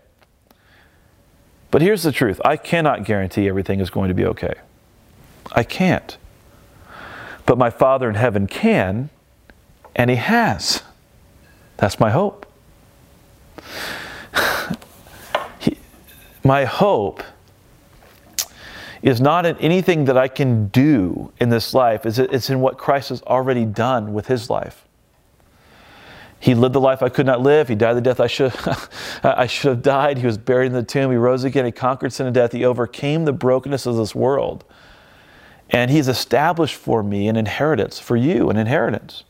But 1.74 1.82
here's 1.82 2.04
the 2.04 2.12
truth 2.12 2.40
I 2.44 2.56
cannot 2.56 3.02
guarantee 3.02 3.48
everything 3.48 3.80
is 3.80 3.90
going 3.90 4.06
to 4.06 4.14
be 4.14 4.24
okay. 4.26 4.54
I 5.50 5.64
can't. 5.64 6.16
But 7.46 7.58
my 7.58 7.68
Father 7.68 8.08
in 8.08 8.14
heaven 8.14 8.46
can, 8.46 9.10
and 9.96 10.08
He 10.08 10.14
has. 10.14 10.84
That's 11.78 11.98
my 11.98 12.10
hope. 12.10 12.46
my 16.44 16.64
hope 16.64 17.24
is 19.02 19.20
not 19.20 19.44
in 19.44 19.56
anything 19.56 20.04
that 20.04 20.16
I 20.16 20.28
can 20.28 20.68
do 20.68 21.32
in 21.40 21.48
this 21.48 21.74
life, 21.74 22.06
it's 22.06 22.50
in 22.50 22.60
what 22.60 22.78
Christ 22.78 23.08
has 23.08 23.20
already 23.22 23.64
done 23.64 24.14
with 24.14 24.28
His 24.28 24.48
life. 24.48 24.83
He 26.44 26.54
lived 26.54 26.74
the 26.74 26.80
life 26.80 27.02
I 27.02 27.08
could 27.08 27.24
not 27.24 27.40
live. 27.40 27.68
He 27.68 27.74
died 27.74 27.94
the 27.94 28.02
death 28.02 28.20
I 28.20 28.26
should, 28.26 28.52
I 29.24 29.46
should 29.46 29.70
have 29.70 29.82
died. 29.82 30.18
He 30.18 30.26
was 30.26 30.36
buried 30.36 30.66
in 30.66 30.72
the 30.74 30.82
tomb. 30.82 31.10
He 31.10 31.16
rose 31.16 31.42
again. 31.42 31.64
He 31.64 31.72
conquered 31.72 32.12
sin 32.12 32.26
and 32.26 32.34
death. 32.34 32.52
He 32.52 32.66
overcame 32.66 33.24
the 33.24 33.32
brokenness 33.32 33.86
of 33.86 33.96
this 33.96 34.14
world. 34.14 34.62
And 35.70 35.90
He's 35.90 36.06
established 36.06 36.74
for 36.74 37.02
me 37.02 37.28
an 37.28 37.36
inheritance, 37.36 37.98
for 37.98 38.14
you, 38.14 38.50
an 38.50 38.58
inheritance. 38.58 39.24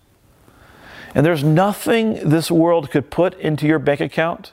And 1.15 1.25
there's 1.25 1.45
nothing 1.45 2.31
this 2.31 2.51
world 2.51 2.91
could 2.91 3.13
put 3.13 3.39
into 3.39 3.69
your 3.69 3.79
bank 3.79 4.01
account 4.01 4.53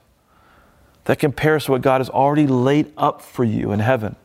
that 1.06 1.17
compares 1.17 1.65
to 1.65 1.71
what 1.71 1.82
God 1.82 2.00
has 2.00 2.12
already 2.12 2.45
laid 2.45 2.93
up 2.95 3.24
for 3.24 3.43
you 3.43 3.71
in 3.71 3.80
heaven. 3.80 4.17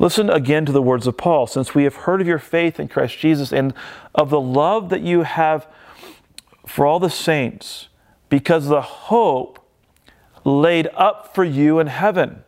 Listen 0.00 0.28
again 0.28 0.66
to 0.66 0.72
the 0.72 0.82
words 0.82 1.06
of 1.06 1.16
Paul. 1.16 1.46
Since 1.46 1.76
we 1.76 1.84
have 1.84 1.94
heard 1.94 2.20
of 2.20 2.26
your 2.26 2.40
faith 2.40 2.80
in 2.80 2.88
Christ 2.88 3.16
Jesus 3.20 3.52
and 3.52 3.72
of 4.16 4.30
the 4.30 4.40
love 4.40 4.88
that 4.88 5.02
you 5.02 5.22
have 5.22 5.68
for 6.66 6.86
all 6.86 6.98
the 6.98 7.10
saints 7.10 7.88
because 8.28 8.66
the 8.66 8.80
hope 8.80 9.58
laid 10.44 10.88
up 10.94 11.34
for 11.34 11.44
you 11.44 11.78
in 11.78 11.86
heaven. 11.86 12.44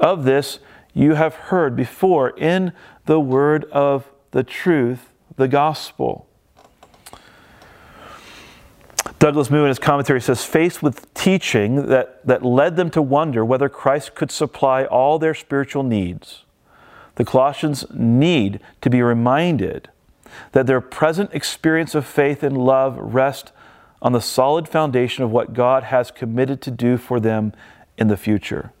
Of 0.00 0.24
this 0.24 0.58
you 0.92 1.14
have 1.14 1.34
heard 1.34 1.76
before 1.76 2.30
in 2.30 2.72
the 3.06 3.20
word 3.20 3.64
of 3.66 4.08
the 4.30 4.42
truth, 4.42 5.12
the 5.36 5.48
gospel. 5.48 6.28
Douglas 9.18 9.50
Moo 9.50 9.62
in 9.62 9.68
his 9.68 9.78
commentary 9.78 10.20
says, 10.20 10.44
faced 10.44 10.82
with 10.82 11.12
teaching 11.14 11.86
that, 11.86 12.26
that 12.26 12.44
led 12.44 12.76
them 12.76 12.90
to 12.90 13.00
wonder 13.00 13.44
whether 13.44 13.68
Christ 13.68 14.14
could 14.14 14.30
supply 14.30 14.84
all 14.84 15.18
their 15.18 15.34
spiritual 15.34 15.82
needs, 15.82 16.44
the 17.14 17.24
Colossians 17.24 17.86
need 17.92 18.60
to 18.80 18.90
be 18.90 19.00
reminded 19.00 19.88
that 20.52 20.66
their 20.66 20.80
present 20.80 21.30
experience 21.32 21.94
of 21.94 22.06
faith 22.06 22.42
and 22.42 22.56
love 22.56 22.96
rest 22.98 23.52
on 24.02 24.12
the 24.12 24.20
solid 24.20 24.68
foundation 24.68 25.24
of 25.24 25.30
what 25.30 25.54
God 25.54 25.84
has 25.84 26.10
committed 26.10 26.60
to 26.62 26.70
do 26.70 26.96
for 26.96 27.18
them 27.18 27.52
in 27.96 28.08
the 28.08 28.16
future. 28.16 28.72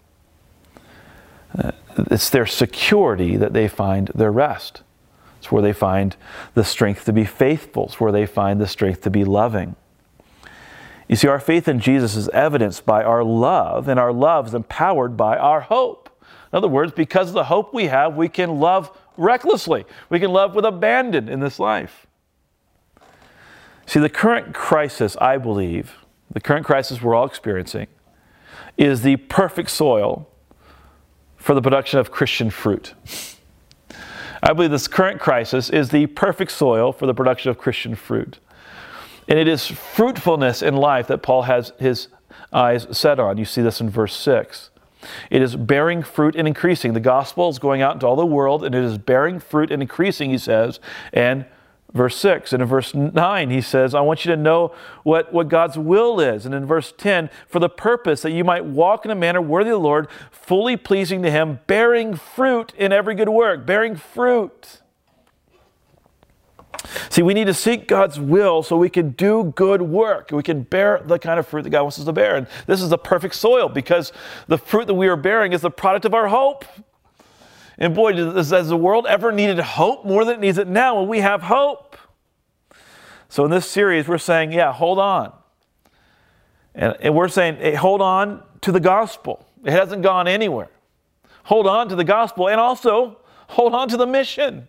Uh, 1.56 1.72
it's 2.10 2.30
their 2.30 2.46
security 2.46 3.36
that 3.36 3.52
they 3.52 3.68
find 3.68 4.10
their 4.14 4.32
rest. 4.32 4.82
It's 5.38 5.52
where 5.52 5.62
they 5.62 5.72
find 5.72 6.16
the 6.54 6.64
strength 6.64 7.04
to 7.04 7.12
be 7.12 7.24
faithful. 7.24 7.86
It's 7.86 8.00
where 8.00 8.12
they 8.12 8.26
find 8.26 8.60
the 8.60 8.66
strength 8.66 9.02
to 9.02 9.10
be 9.10 9.24
loving. 9.24 9.76
You 11.08 11.16
see, 11.16 11.28
our 11.28 11.38
faith 11.38 11.68
in 11.68 11.80
Jesus 11.80 12.16
is 12.16 12.28
evidenced 12.30 12.86
by 12.86 13.04
our 13.04 13.22
love, 13.22 13.88
and 13.88 14.00
our 14.00 14.12
love 14.12 14.48
is 14.48 14.54
empowered 14.54 15.16
by 15.16 15.36
our 15.36 15.60
hope. 15.60 16.08
In 16.52 16.56
other 16.56 16.68
words, 16.68 16.92
because 16.92 17.28
of 17.28 17.34
the 17.34 17.44
hope 17.44 17.74
we 17.74 17.86
have, 17.86 18.16
we 18.16 18.28
can 18.28 18.58
love 18.58 18.96
recklessly. 19.16 19.84
We 20.08 20.20
can 20.20 20.32
love 20.32 20.54
with 20.54 20.64
abandon 20.64 21.28
in 21.28 21.40
this 21.40 21.58
life. 21.58 22.06
See, 23.86 24.00
the 24.00 24.08
current 24.08 24.54
crisis, 24.54 25.16
I 25.18 25.38
believe, 25.38 25.94
the 26.30 26.40
current 26.40 26.64
crisis 26.64 27.02
we're 27.02 27.14
all 27.14 27.26
experiencing, 27.26 27.86
is 28.76 29.02
the 29.02 29.16
perfect 29.16 29.70
soil 29.70 30.28
for 31.36 31.54
the 31.54 31.62
production 31.62 32.00
of 32.00 32.10
Christian 32.10 32.50
fruit. 32.50 32.94
I 34.42 34.52
believe 34.52 34.70
this 34.70 34.88
current 34.88 35.20
crisis 35.20 35.70
is 35.70 35.90
the 35.90 36.06
perfect 36.06 36.50
soil 36.50 36.92
for 36.92 37.06
the 37.06 37.14
production 37.14 37.50
of 37.50 37.58
Christian 37.58 37.94
fruit. 37.94 38.38
And 39.28 39.38
it 39.38 39.48
is 39.48 39.66
fruitfulness 39.66 40.62
in 40.62 40.76
life 40.76 41.06
that 41.06 41.22
Paul 41.22 41.42
has 41.42 41.72
his 41.78 42.08
eyes 42.52 42.86
set 42.90 43.18
on. 43.18 43.38
You 43.38 43.44
see 43.44 43.62
this 43.62 43.80
in 43.80 43.88
verse 43.88 44.14
6. 44.14 44.70
It 45.30 45.42
is 45.42 45.56
bearing 45.56 46.02
fruit 46.02 46.36
and 46.36 46.46
increasing. 46.46 46.92
The 46.92 47.00
gospel 47.00 47.48
is 47.48 47.58
going 47.58 47.82
out 47.82 47.94
into 47.94 48.06
all 48.06 48.16
the 48.16 48.26
world 48.26 48.64
and 48.64 48.74
it 48.74 48.84
is 48.84 48.98
bearing 48.98 49.40
fruit 49.40 49.70
and 49.70 49.82
increasing, 49.82 50.30
he 50.30 50.38
says. 50.38 50.80
And 51.12 51.46
verse 51.94 52.16
6. 52.16 52.52
And 52.52 52.62
in 52.62 52.68
verse 52.68 52.94
9, 52.94 53.50
he 53.50 53.60
says, 53.60 53.94
I 53.94 54.00
want 54.00 54.24
you 54.24 54.30
to 54.32 54.36
know 54.36 54.74
what, 55.04 55.32
what 55.32 55.48
God's 55.48 55.78
will 55.78 56.20
is. 56.20 56.44
And 56.44 56.54
in 56.54 56.66
verse 56.66 56.92
10, 56.96 57.30
for 57.48 57.60
the 57.60 57.68
purpose 57.68 58.22
that 58.22 58.32
you 58.32 58.44
might 58.44 58.64
walk 58.64 59.04
in 59.04 59.10
a 59.10 59.14
manner 59.14 59.40
worthy 59.40 59.70
of 59.70 59.80
the 59.80 59.86
Lord, 59.86 60.08
fully 60.30 60.76
pleasing 60.76 61.22
to 61.22 61.30
him, 61.30 61.60
bearing 61.66 62.16
fruit 62.16 62.72
in 62.76 62.92
every 62.92 63.14
good 63.14 63.28
work. 63.28 63.64
Bearing 63.64 63.96
fruit. 63.96 64.80
See, 67.08 67.22
we 67.22 67.34
need 67.34 67.46
to 67.46 67.54
seek 67.54 67.88
God's 67.88 68.20
will 68.20 68.62
so 68.62 68.76
we 68.76 68.90
can 68.90 69.10
do 69.10 69.52
good 69.56 69.82
work. 69.82 70.30
We 70.30 70.42
can 70.42 70.62
bear 70.62 71.00
the 71.04 71.18
kind 71.18 71.38
of 71.38 71.46
fruit 71.46 71.62
that 71.62 71.70
God 71.70 71.82
wants 71.82 71.98
us 71.98 72.04
to 72.04 72.12
bear. 72.12 72.36
And 72.36 72.46
this 72.66 72.82
is 72.82 72.90
the 72.90 72.98
perfect 72.98 73.34
soil 73.34 73.68
because 73.68 74.12
the 74.48 74.58
fruit 74.58 74.86
that 74.86 74.94
we 74.94 75.08
are 75.08 75.16
bearing 75.16 75.52
is 75.52 75.62
the 75.62 75.70
product 75.70 76.04
of 76.04 76.14
our 76.14 76.28
hope. 76.28 76.64
And 77.78 77.94
boy, 77.94 78.12
does, 78.12 78.50
has 78.50 78.68
the 78.68 78.76
world 78.76 79.06
ever 79.08 79.32
needed 79.32 79.58
hope 79.58 80.04
more 80.04 80.24
than 80.24 80.34
it 80.34 80.40
needs 80.40 80.58
it 80.58 80.68
now? 80.68 80.96
Well, 80.96 81.06
we 81.06 81.20
have 81.20 81.42
hope. 81.42 81.96
So 83.28 83.44
in 83.44 83.50
this 83.50 83.68
series, 83.68 84.06
we're 84.06 84.18
saying, 84.18 84.52
yeah, 84.52 84.72
hold 84.72 84.98
on. 84.98 85.32
And, 86.74 86.96
and 87.00 87.14
we're 87.14 87.28
saying, 87.28 87.56
hey, 87.56 87.74
hold 87.74 88.00
on 88.00 88.42
to 88.60 88.72
the 88.72 88.80
gospel. 88.80 89.46
It 89.64 89.72
hasn't 89.72 90.02
gone 90.02 90.28
anywhere. 90.28 90.70
Hold 91.44 91.66
on 91.66 91.88
to 91.88 91.96
the 91.96 92.04
gospel 92.04 92.48
and 92.48 92.60
also 92.60 93.18
hold 93.48 93.74
on 93.74 93.88
to 93.88 93.96
the 93.96 94.06
mission. 94.06 94.68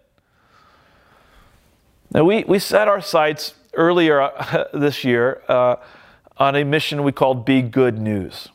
Now, 2.12 2.24
we, 2.24 2.44
we 2.44 2.60
set 2.60 2.88
our 2.88 3.02
sights 3.02 3.54
earlier 3.74 4.22
uh, 4.22 4.65
this 4.74 5.04
year 5.04 5.41
uh, 5.48 5.78
on 6.38 6.56
a 6.56 6.63
mission 6.63 7.04
we 7.04 7.12
called 7.12 7.46
Be 7.46 7.62
Good 7.62 7.98
News. 7.98 8.50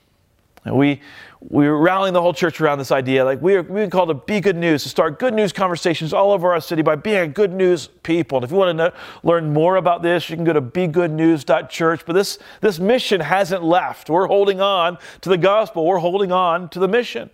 And 0.65 0.77
we, 0.77 1.01
we 1.41 1.67
were 1.67 1.79
rallying 1.79 2.13
the 2.13 2.21
whole 2.21 2.35
church 2.35 2.61
around 2.61 2.79
this 2.79 2.93
idea. 2.93 3.25
Like 3.25 3.41
we 3.41 3.55
are, 3.55 3.63
we 3.63 3.89
called 3.89 4.11
to 4.11 4.15
be 4.15 4.41
good 4.41 4.57
news, 4.57 4.83
to 4.83 4.91
start 4.91 5.19
good 5.19 5.33
news 5.33 5.53
conversations 5.53 6.13
all 6.13 6.33
over 6.33 6.53
our 6.53 6.61
city 6.61 6.83
by 6.83 6.97
being 6.97 7.17
a 7.17 7.29
good 7.29 7.53
news 7.53 7.89
people. 8.03 8.39
And 8.39 8.45
if 8.45 8.51
you 8.51 8.59
want 8.59 8.77
to 8.77 8.85
know, 8.85 8.93
learn 9.23 9.53
more 9.53 9.77
about 9.77 10.03
this, 10.03 10.29
you 10.29 10.37
can 10.37 10.45
go 10.45 10.53
to 10.53 10.61
begoodnews.church. 10.61 12.05
But 12.05 12.13
this, 12.13 12.39
this 12.61 12.79
mission 12.79 13.23
hasn't 13.23 13.65
left. 13.65 14.11
We're 14.11 14.27
holding 14.27 14.61
on 14.61 14.99
to 15.23 15.29
the 15.31 15.39
gospel. 15.39 15.87
We're 15.87 15.99
holding 15.99 16.31
on 16.31 16.69
to 16.71 16.79
the 16.79 16.89
mission. 16.89 17.31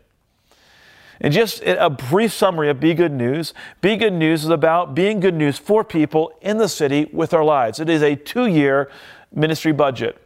And 1.20 1.32
just 1.32 1.62
a 1.64 1.88
brief 1.88 2.32
summary 2.32 2.68
of 2.68 2.78
Be 2.78 2.92
Good 2.94 3.12
News. 3.12 3.54
Be 3.80 3.96
Good 3.96 4.12
News 4.12 4.44
is 4.44 4.50
about 4.50 4.94
being 4.94 5.20
good 5.20 5.34
news 5.34 5.58
for 5.58 5.82
people 5.82 6.32
in 6.42 6.58
the 6.58 6.68
city 6.68 7.08
with 7.12 7.32
our 7.32 7.44
lives. 7.44 7.80
It 7.80 7.88
is 7.88 8.02
a 8.02 8.16
two 8.16 8.46
year 8.46 8.90
ministry 9.32 9.72
budget. 9.72 10.20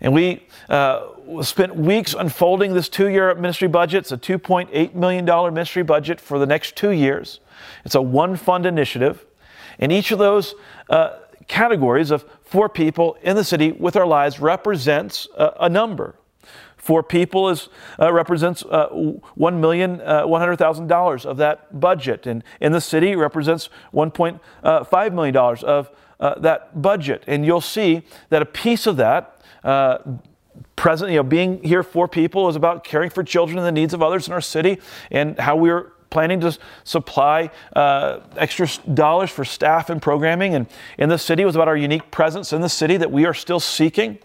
And 0.00 0.12
we 0.12 0.46
uh, 0.68 1.42
spent 1.42 1.76
weeks 1.76 2.14
unfolding 2.14 2.74
this 2.74 2.88
two 2.88 3.08
year 3.08 3.34
ministry 3.34 3.68
budget. 3.68 4.00
It's 4.00 4.12
a 4.12 4.18
$2.8 4.18 4.94
million 4.94 5.24
ministry 5.54 5.82
budget 5.82 6.20
for 6.20 6.38
the 6.38 6.46
next 6.46 6.76
two 6.76 6.90
years. 6.90 7.40
It's 7.84 7.94
a 7.94 8.02
one 8.02 8.36
fund 8.36 8.66
initiative. 8.66 9.24
And 9.78 9.90
each 9.90 10.10
of 10.10 10.18
those 10.18 10.54
uh, 10.90 11.18
categories 11.48 12.10
of 12.10 12.24
four 12.42 12.68
people 12.68 13.16
in 13.22 13.36
the 13.36 13.44
city 13.44 13.72
with 13.72 13.96
our 13.96 14.06
lives 14.06 14.40
represents 14.40 15.28
a, 15.36 15.52
a 15.60 15.68
number. 15.68 16.16
For 16.82 17.02
people 17.04 17.48
is, 17.48 17.68
uh, 18.00 18.12
represents 18.12 18.64
uh, 18.64 18.88
$1,100,000 18.88 21.24
uh, 21.24 21.28
of 21.28 21.36
that 21.36 21.80
budget. 21.80 22.26
And 22.26 22.42
in 22.60 22.72
the 22.72 22.80
city 22.80 23.14
represents 23.14 23.68
$1.5 23.94 25.12
million 25.12 25.36
of 25.36 25.90
uh, 26.18 26.40
that 26.40 26.82
budget. 26.82 27.22
And 27.28 27.46
you'll 27.46 27.60
see 27.60 28.02
that 28.30 28.42
a 28.42 28.46
piece 28.46 28.88
of 28.88 28.96
that, 28.96 29.40
uh, 29.62 29.98
present, 30.74 31.12
you 31.12 31.18
know, 31.18 31.22
being 31.22 31.62
here 31.62 31.84
for 31.84 32.08
people 32.08 32.48
is 32.48 32.56
about 32.56 32.82
caring 32.82 33.10
for 33.10 33.22
children 33.22 33.58
and 33.58 33.66
the 33.66 33.70
needs 33.70 33.94
of 33.94 34.02
others 34.02 34.26
in 34.26 34.32
our 34.32 34.40
city 34.40 34.80
and 35.12 35.38
how 35.38 35.54
we're 35.54 35.92
planning 36.10 36.40
to 36.40 36.58
supply 36.82 37.48
uh, 37.76 38.18
extra 38.36 38.66
dollars 38.92 39.30
for 39.30 39.44
staff 39.44 39.88
and 39.88 40.02
programming. 40.02 40.56
And 40.56 40.66
in 40.98 41.08
the 41.08 41.16
city 41.16 41.44
was 41.44 41.54
about 41.54 41.68
our 41.68 41.76
unique 41.76 42.10
presence 42.10 42.52
in 42.52 42.60
the 42.60 42.68
city 42.68 42.96
that 42.96 43.12
we 43.12 43.24
are 43.24 43.34
still 43.34 43.60
seeking. 43.60 44.18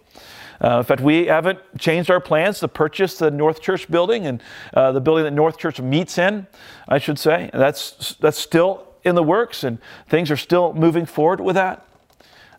Uh, 0.63 0.79
in 0.79 0.83
fact, 0.83 1.01
we 1.01 1.25
haven't 1.25 1.59
changed 1.77 2.09
our 2.09 2.19
plans 2.19 2.59
to 2.59 2.67
purchase 2.67 3.17
the 3.17 3.29
North 3.31 3.61
Church 3.61 3.89
building 3.89 4.25
and 4.25 4.41
uh, 4.73 4.91
the 4.91 5.01
building 5.01 5.23
that 5.23 5.31
North 5.31 5.57
Church 5.57 5.79
meets 5.79 6.17
in, 6.17 6.47
I 6.87 6.97
should 6.97 7.19
say. 7.19 7.49
That's, 7.53 8.15
that's 8.19 8.39
still 8.39 8.87
in 9.03 9.15
the 9.15 9.23
works, 9.23 9.63
and 9.63 9.79
things 10.09 10.31
are 10.31 10.37
still 10.37 10.73
moving 10.73 11.05
forward 11.05 11.39
with 11.39 11.55
that. 11.55 11.85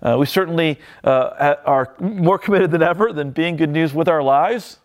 Uh, 0.00 0.16
we 0.18 0.26
certainly 0.26 0.78
uh, 1.02 1.56
are 1.64 1.94
more 1.98 2.38
committed 2.38 2.70
than 2.70 2.82
ever 2.82 3.12
than 3.12 3.30
being 3.30 3.56
good 3.56 3.70
news 3.70 3.92
with 3.92 4.08
our 4.08 4.22
lives 4.22 4.78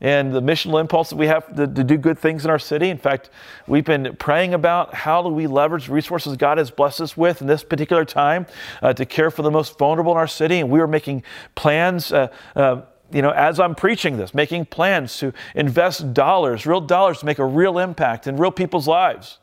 and 0.00 0.34
the 0.34 0.42
missional 0.42 0.80
impulse 0.80 1.10
that 1.10 1.16
we 1.16 1.26
have 1.26 1.54
to, 1.56 1.66
to, 1.66 1.84
do 1.84 1.96
good 1.96 2.18
things 2.18 2.44
in 2.44 2.50
our 2.50 2.58
city. 2.58 2.90
In 2.90 2.98
fact, 2.98 3.30
we've 3.66 3.84
been 3.84 4.14
praying 4.16 4.52
about 4.52 4.94
how 4.94 5.22
do 5.22 5.28
we 5.28 5.46
leverage 5.46 5.88
resources 5.88 6.36
God 6.36 6.58
has 6.58 6.70
blessed 6.70 7.00
us 7.00 7.16
with 7.16 7.40
in 7.40 7.46
this 7.46 7.64
particular 7.64 8.04
time 8.04 8.46
uh, 8.82 8.92
to 8.92 9.06
care 9.06 9.30
for 9.30 9.42
the 9.42 9.50
most 9.50 9.78
vulnerable 9.78 10.12
in 10.12 10.18
our 10.18 10.26
city. 10.26 10.60
And 10.60 10.70
we 10.70 10.80
are 10.80 10.86
making 10.86 11.22
plans. 11.54 12.12
Uh, 12.12 12.28
uh, 12.54 12.82
you 13.12 13.22
know, 13.22 13.30
as 13.30 13.60
I'm 13.60 13.76
preaching 13.76 14.16
this, 14.16 14.34
making 14.34 14.66
plans 14.66 15.16
to 15.18 15.32
invest 15.54 16.12
dollars, 16.12 16.66
real 16.66 16.80
dollars, 16.80 17.20
to 17.20 17.26
make 17.26 17.38
a 17.38 17.44
real 17.44 17.78
impact 17.78 18.26
in 18.26 18.36
real 18.36 18.50
people's 18.50 18.88
lives. 18.88 19.38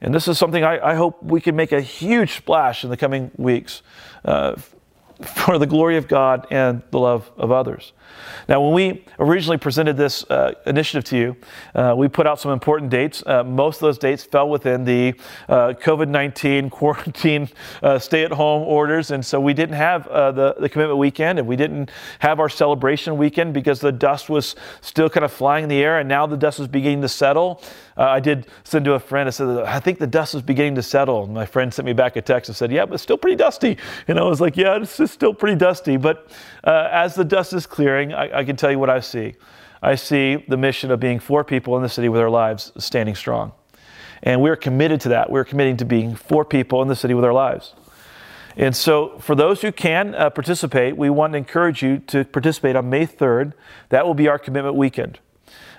And 0.00 0.14
this 0.14 0.28
is 0.28 0.38
something 0.38 0.62
I, 0.62 0.90
I 0.90 0.94
hope 0.94 1.20
we 1.22 1.40
can 1.40 1.56
make 1.56 1.72
a 1.72 1.80
huge 1.80 2.36
splash 2.36 2.84
in 2.84 2.90
the 2.90 2.96
coming 2.96 3.32
weeks 3.36 3.82
uh, 4.24 4.54
for 5.20 5.58
the 5.58 5.66
glory 5.66 5.96
of 5.96 6.06
God 6.06 6.46
and 6.50 6.82
the 6.92 7.00
love 7.00 7.30
of 7.36 7.50
others. 7.50 7.92
Now, 8.48 8.62
when 8.62 8.72
we 8.72 9.04
originally 9.18 9.58
presented 9.58 9.98
this 9.98 10.24
uh, 10.30 10.54
initiative 10.64 11.04
to 11.10 11.16
you, 11.18 11.36
uh, 11.74 11.94
we 11.94 12.08
put 12.08 12.26
out 12.26 12.40
some 12.40 12.50
important 12.50 12.90
dates. 12.90 13.22
Uh, 13.26 13.44
most 13.44 13.76
of 13.76 13.80
those 13.82 13.98
dates 13.98 14.24
fell 14.24 14.48
within 14.48 14.84
the 14.84 15.14
uh, 15.50 15.74
COVID 15.74 16.08
19 16.08 16.70
quarantine 16.78 17.48
uh, 17.82 17.98
stay 17.98 18.24
at 18.24 18.32
home 18.32 18.62
orders. 18.62 19.10
And 19.10 19.24
so 19.24 19.38
we 19.38 19.52
didn't 19.52 19.74
have 19.74 20.06
uh, 20.06 20.32
the, 20.32 20.54
the 20.58 20.68
commitment 20.68 20.98
weekend 20.98 21.38
and 21.38 21.46
we 21.46 21.56
didn't 21.56 21.90
have 22.20 22.40
our 22.40 22.48
celebration 22.48 23.18
weekend 23.18 23.52
because 23.52 23.80
the 23.80 23.92
dust 23.92 24.30
was 24.30 24.56
still 24.80 25.10
kind 25.10 25.24
of 25.24 25.32
flying 25.32 25.64
in 25.64 25.68
the 25.68 25.82
air 25.82 25.98
and 25.98 26.08
now 26.08 26.26
the 26.26 26.36
dust 26.36 26.58
was 26.58 26.68
beginning 26.68 27.02
to 27.02 27.08
settle. 27.08 27.62
I 27.98 28.20
did 28.20 28.46
send 28.62 28.84
to 28.84 28.92
a 28.92 29.00
friend, 29.00 29.26
I 29.26 29.30
said, 29.30 29.48
I 29.64 29.80
think 29.80 29.98
the 29.98 30.06
dust 30.06 30.36
is 30.36 30.40
beginning 30.40 30.76
to 30.76 30.84
settle. 30.84 31.24
And 31.24 31.34
my 31.34 31.44
friend 31.44 31.74
sent 31.74 31.84
me 31.84 31.92
back 31.92 32.14
a 32.14 32.22
text 32.22 32.48
and 32.48 32.54
said, 32.56 32.70
Yeah, 32.70 32.86
but 32.86 32.94
it's 32.94 33.02
still 33.02 33.18
pretty 33.18 33.34
dusty. 33.34 33.76
And 34.06 34.20
I 34.20 34.22
was 34.22 34.40
like, 34.40 34.56
Yeah, 34.56 34.78
it's 34.80 35.10
still 35.10 35.34
pretty 35.34 35.56
dusty. 35.56 35.96
But 35.96 36.30
as 36.62 37.16
the 37.16 37.24
dust 37.24 37.52
is 37.54 37.66
clearing, 37.66 37.97
I, 38.06 38.38
I 38.40 38.44
can 38.44 38.56
tell 38.56 38.70
you 38.70 38.78
what 38.78 38.90
I 38.90 39.00
see. 39.00 39.34
I 39.82 39.94
see 39.94 40.44
the 40.48 40.56
mission 40.56 40.90
of 40.90 41.00
being 41.00 41.20
for 41.20 41.44
people 41.44 41.76
in 41.76 41.82
the 41.82 41.88
city 41.88 42.08
with 42.08 42.20
our 42.20 42.30
lives 42.30 42.72
standing 42.78 43.14
strong. 43.14 43.52
And 44.22 44.42
we're 44.42 44.56
committed 44.56 45.00
to 45.02 45.10
that. 45.10 45.30
We're 45.30 45.44
committing 45.44 45.76
to 45.78 45.84
being 45.84 46.16
for 46.16 46.44
people 46.44 46.82
in 46.82 46.88
the 46.88 46.96
city 46.96 47.14
with 47.14 47.24
our 47.24 47.32
lives. 47.32 47.74
And 48.56 48.74
so, 48.74 49.18
for 49.20 49.36
those 49.36 49.62
who 49.62 49.70
can 49.70 50.16
uh, 50.16 50.30
participate, 50.30 50.96
we 50.96 51.10
want 51.10 51.32
to 51.34 51.36
encourage 51.36 51.80
you 51.80 51.98
to 52.08 52.24
participate 52.24 52.74
on 52.74 52.90
May 52.90 53.06
3rd. 53.06 53.52
That 53.90 54.04
will 54.04 54.14
be 54.14 54.26
our 54.26 54.38
commitment 54.38 54.74
weekend. 54.74 55.20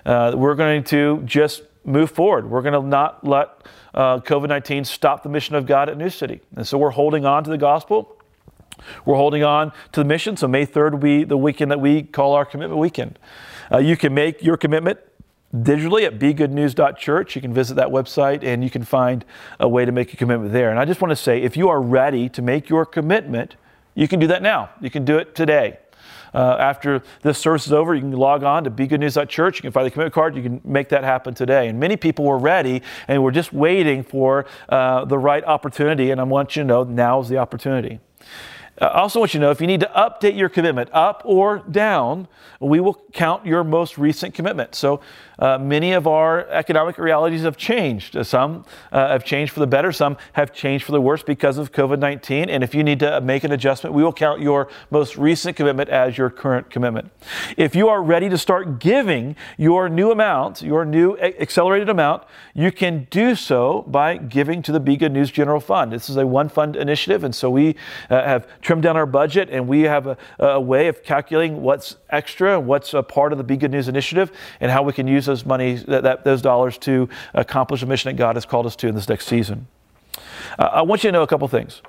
Uh, 0.06 0.34
we're 0.36 0.56
going 0.56 0.86
to 0.86 1.22
just 1.26 1.64
move 1.84 2.10
forward. 2.10 2.50
We're 2.50 2.62
going 2.62 2.82
to 2.82 2.88
not 2.88 3.28
let 3.28 3.50
uh, 3.94 4.20
COVID 4.20 4.48
19 4.48 4.86
stop 4.86 5.24
the 5.24 5.30
mission 5.30 5.56
of 5.56 5.66
God 5.66 5.90
at 5.90 5.98
New 5.98 6.10
City. 6.10 6.40
And 6.56 6.66
so, 6.66 6.78
we're 6.78 6.92
holding 6.92 7.26
on 7.26 7.44
to 7.44 7.50
the 7.50 7.58
gospel. 7.58 8.16
We're 9.06 9.16
holding 9.16 9.44
on 9.44 9.72
to 9.92 10.02
the 10.02 10.06
mission, 10.06 10.38
so 10.38 10.48
May 10.48 10.66
3rd 10.66 10.92
will 10.92 11.00
be 11.00 11.24
the 11.24 11.38
weekend 11.38 11.72
that 11.72 11.80
we 11.80 12.04
call 12.04 12.34
our 12.34 12.46
commitment 12.46 12.80
weekend. 12.80 13.20
Uh, 13.72 13.78
you 13.78 13.96
can 13.96 14.14
make 14.14 14.44
your 14.44 14.58
commitment 14.58 15.00
digitally 15.56 16.06
at 16.06 16.20
begoodnews.church. 16.20 17.36
You 17.36 17.42
can 17.42 17.54
visit 17.54 17.76
that 17.76 17.88
website 17.88 18.44
and 18.44 18.64
you 18.64 18.70
can 18.70 18.84
find 18.84 19.26
a 19.60 19.68
way 19.68 19.86
to 19.86 19.92
make 19.92 20.14
a 20.14 20.18
commitment 20.18 20.54
there. 20.54 20.70
And 20.70 20.80
I 20.80 20.86
just 20.86 21.02
want 21.02 21.12
to 21.12 21.16
say 21.16 21.42
if 21.42 21.58
you 21.58 21.70
are 21.70 21.82
ready 21.82 22.30
to 22.30 22.42
make 22.42 22.70
your 22.70 22.86
commitment, 22.86 23.56
you 23.96 24.08
can 24.08 24.20
do 24.20 24.28
that 24.28 24.42
now. 24.42 24.70
You 24.80 24.90
can 24.90 25.06
do 25.06 25.18
it 25.18 25.36
today. 25.36 25.80
Uh, 26.32 26.56
after 26.60 27.02
this 27.24 27.40
service 27.40 27.66
is 27.66 27.74
over, 27.74 27.96
you 27.96 28.02
can 28.02 28.12
log 28.12 28.44
on 28.44 28.64
to 28.64 28.70
begoodnews.church. 28.72 29.58
You 29.58 29.62
can 29.64 29.72
find 29.72 29.86
the 29.86 29.92
commitment 29.92 30.14
card. 30.14 30.36
You 30.36 30.44
can 30.44 30.62
make 30.64 30.90
that 30.90 31.04
happen 31.04 31.34
today. 31.34 31.68
And 31.68 31.80
many 31.80 31.98
people 31.98 32.26
were 32.26 32.38
ready 32.38 32.84
and 33.08 33.24
we're 33.24 33.32
just 33.32 33.52
waiting 33.52 34.04
for 34.04 34.46
uh, 34.70 35.06
the 35.06 35.18
right 35.18 35.44
opportunity. 35.44 36.12
And 36.12 36.22
I 36.22 36.24
want 36.26 36.56
you 36.56 36.62
to 36.62 36.68
know 36.68 36.84
now 36.84 37.20
is 37.22 37.30
the 37.30 37.38
opportunity. 37.38 38.00
I 38.82 38.88
also 38.88 39.20
want 39.20 39.34
you 39.34 39.40
to 39.40 39.46
know 39.46 39.52
if 39.52 39.60
you 39.60 39.68
need 39.68 39.82
to 39.82 39.92
update 39.96 40.38
your 40.38 40.50
commitment 40.50 40.90
up 40.94 41.22
or 41.26 41.60
down, 41.70 42.28
we 42.60 42.80
will 42.80 43.02
count 43.12 43.46
your 43.46 43.64
most 43.64 43.98
recent 43.98 44.34
commitment. 44.34 44.76
So 44.76 45.02
uh, 45.40 45.58
many 45.58 45.94
of 45.94 46.06
our 46.06 46.48
economic 46.50 46.98
realities 46.98 47.44
have 47.44 47.58
changed. 47.58 48.26
Some 48.26 48.66
uh, 48.92 49.08
have 49.10 49.24
changed 49.24 49.54
for 49.54 49.62
the 49.62 49.68
better, 49.68 49.92
some 49.92 50.18
have 50.34 50.54
changed 50.54 50.86
for 50.86 50.92
the 50.92 51.02
worse 51.02 51.24
because 51.24 51.58
of 51.58 51.72
COVID 51.72 52.00
19. 52.00 52.50
And 52.50 52.64
if 52.64 52.76
you 52.76 52.84
need 52.84 53.00
to 53.00 53.22
make 53.22 53.44
an 53.44 53.52
adjustment, 53.52 53.96
we 53.96 54.04
will 54.04 54.14
count 54.14 54.42
your 54.42 54.70
most 54.92 55.18
recent 55.18 55.56
commitment 55.56 55.90
as 55.90 56.18
your 56.18 56.30
current 56.30 56.70
commitment. 56.70 57.10
If 57.58 57.76
you 57.76 57.88
are 57.88 58.04
ready 58.04 58.30
to 58.30 58.38
start 58.38 58.80
giving 58.80 59.36
your 59.58 59.90
new 59.90 60.12
amount, 60.12 60.62
your 60.62 60.84
new 60.86 61.18
accelerated 61.18 61.90
amount, 61.90 62.24
you 62.54 62.72
can 62.72 63.08
do 63.10 63.36
so 63.36 63.84
by 63.88 64.18
giving 64.18 64.62
to 64.64 64.72
the 64.72 64.80
Be 64.80 64.98
Good 64.98 65.14
News 65.14 65.32
General 65.32 65.62
Fund. 65.62 65.94
This 65.94 66.10
is 66.10 66.18
a 66.18 66.28
one 66.28 66.50
fund 66.50 66.76
initiative, 66.76 67.24
and 67.24 67.34
so 67.34 67.50
we 67.50 67.76
uh, 68.10 68.24
have 68.24 68.48
trimmed 68.62 68.84
down 68.84 68.98
our 68.98 69.06
budget 69.06 69.50
and 69.50 69.68
we 69.68 69.84
have 69.84 70.08
a, 70.08 70.18
a 70.40 70.60
way 70.60 70.88
of 70.88 71.04
calculating 71.04 71.62
what's 71.62 71.96
extra, 72.10 72.60
what's 72.60 72.94
a 72.94 73.02
part 73.02 73.32
of 73.32 73.38
the 73.38 73.44
Be 73.44 73.56
Good 73.56 73.72
News 73.72 73.88
initiative, 73.88 74.32
and 74.60 74.70
how 74.70 74.84
we 74.84 74.92
can 74.92 75.08
use 75.08 75.29
those 75.30 75.46
money, 75.46 75.76
that, 75.76 76.04
that, 76.04 76.24
those 76.24 76.42
dollars 76.42 76.78
to 76.80 77.08
accomplish 77.34 77.82
the 77.82 77.88
mission 77.88 78.10
that 78.10 78.18
God 78.18 78.36
has 78.36 78.46
called 78.46 78.66
us 78.66 78.76
to 78.78 78.88
in 78.88 78.96
this 78.96 79.08
next 79.08 79.28
season. 79.28 79.68
Uh, 80.58 80.70
I 80.74 80.82
want 80.82 81.04
you 81.04 81.10
to 81.10 81.12
know 81.12 81.24
a 81.24 81.28
couple 81.28 81.48
things. 81.48 81.82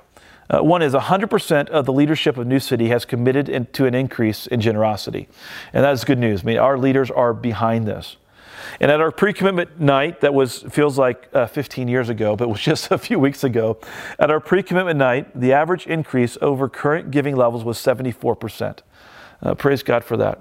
Uh, 0.49 0.61
one 0.61 0.81
is 0.81 0.93
100% 0.93 1.69
of 1.69 1.85
the 1.85 1.93
leadership 1.93 2.37
of 2.37 2.45
New 2.45 2.59
City 2.59 2.89
has 2.89 3.05
committed 3.05 3.47
in, 3.47 3.67
to 3.67 3.85
an 3.85 3.95
increase 3.95 4.47
in 4.47 4.59
generosity. 4.59 5.29
And 5.71 5.83
that 5.83 5.93
is 5.93 6.03
good 6.03 6.19
news. 6.19 6.41
I 6.41 6.45
mean, 6.45 6.57
our 6.57 6.77
leaders 6.77 7.09
are 7.09 7.33
behind 7.33 7.87
this. 7.87 8.17
And 8.79 8.91
at 8.91 8.99
our 8.99 9.11
pre 9.11 9.33
commitment 9.33 9.79
night, 9.79 10.21
that 10.21 10.33
was, 10.33 10.59
feels 10.63 10.97
like 10.97 11.29
uh, 11.33 11.47
15 11.47 11.87
years 11.87 12.09
ago, 12.09 12.35
but 12.35 12.49
was 12.49 12.61
just 12.71 12.91
a 12.91 12.97
few 12.97 13.17
weeks 13.17 13.43
ago, 13.43 13.77
at 14.19 14.29
our 14.29 14.39
pre 14.39 14.61
commitment 14.61 14.97
night, 14.97 15.39
the 15.39 15.53
average 15.53 15.87
increase 15.87 16.37
over 16.41 16.69
current 16.69 17.11
giving 17.11 17.35
levels 17.35 17.63
was 17.63 17.77
74%. 17.77 18.79
Uh, 19.41 19.55
praise 19.55 19.83
God 19.83 20.03
for 20.03 20.17
that. 20.17 20.39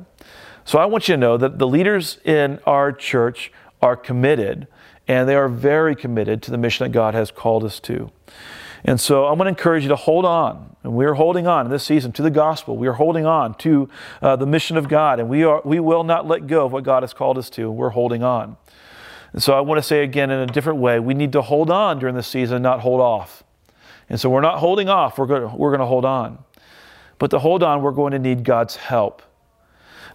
So 0.65 0.79
I 0.79 0.87
want 0.87 1.09
you 1.09 1.15
to 1.15 1.21
know 1.21 1.37
that 1.37 1.59
the 1.59 1.67
leaders 1.67 2.19
in 2.25 2.61
our 2.67 2.93
church 2.93 3.53
are 3.83 3.97
committed, 3.97 4.69
and 5.09 5.29
they 5.29 5.35
are 5.35 5.49
very 5.49 5.97
committed 5.97 6.43
to 6.43 6.51
the 6.51 6.59
mission 6.59 6.85
that 6.85 6.93
God 6.93 7.15
has 7.15 7.31
called 7.31 7.65
us 7.65 7.81
to. 7.81 8.11
And 8.85 9.01
so 9.01 9.27
I'm 9.27 9.37
going 9.37 9.47
to 9.47 9.51
encourage 9.51 9.83
you 9.83 9.89
to 9.91 9.97
hold 9.97 10.25
on. 10.25 10.77
And 10.83 10.95
we're 10.95 11.15
holding 11.15 11.47
on 11.47 11.67
in 11.67 11.71
this 11.71 11.85
season 11.85 12.13
to 12.13 12.23
the 12.23 12.31
gospel. 12.31 12.77
We 12.77 12.89
are 12.89 12.95
holding 12.95 13.27
on 13.27 13.55
to 13.59 13.91
uh, 14.23 14.37
the 14.37 14.47
mission 14.47 14.77
of 14.77 14.89
God. 14.89 15.21
And 15.21 15.29
we, 15.29 15.45
are, 15.45 15.61
we 15.65 15.81
will 15.81 16.05
not 16.05 16.27
let 16.27 16.47
go 16.47 16.65
of 16.65 16.73
what 16.73 16.85
God 16.85 17.03
has 17.03 17.13
called 17.13 17.37
us 17.37 17.51
to. 17.51 17.71
We're 17.71 17.91
holding 17.91 18.23
on. 18.23 18.57
And 19.33 19.43
so 19.43 19.53
I 19.53 19.61
want 19.61 19.79
to 19.79 19.83
say 19.83 20.03
again 20.03 20.31
in 20.31 20.41
a 20.41 20.47
different 20.47 20.79
way 20.81 20.99
we 20.99 21.15
need 21.15 21.33
to 21.33 21.43
hold 21.43 21.71
on 21.71 21.99
during 21.99 22.15
this 22.15 22.27
season, 22.27 22.63
not 22.63 22.81
hold 22.81 23.01
off. 23.01 23.45
And 24.09 24.19
so 24.19 24.29
we're 24.29 24.41
not 24.41 24.59
holding 24.59 24.89
off, 24.89 25.19
we're 25.19 25.27
going 25.27 25.43
to, 25.49 25.57
we're 25.57 25.71
going 25.71 25.81
to 25.81 25.87
hold 25.87 26.05
on. 26.05 26.39
But 27.19 27.31
to 27.31 27.39
hold 27.39 27.63
on, 27.63 27.83
we're 27.83 27.93
going 27.93 28.13
to 28.13 28.19
need 28.19 28.45
God's 28.45 28.77
help. 28.77 29.23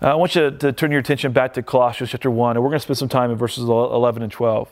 Uh, 0.02 0.08
I 0.08 0.16
want 0.16 0.36
you 0.36 0.50
to, 0.50 0.58
to 0.58 0.74
turn 0.74 0.92
your 0.92 1.00
attention 1.00 1.32
back 1.32 1.54
to 1.54 1.64
Colossians 1.64 2.12
chapter 2.12 2.30
1, 2.30 2.58
and 2.58 2.64
we're 2.64 2.70
going 2.70 2.80
to 2.80 2.84
spend 2.84 2.98
some 2.98 3.10
time 3.10 3.32
in 3.32 3.38
verses 3.38 3.64
11 3.64 4.24
and 4.24 4.32
12. 4.32 4.70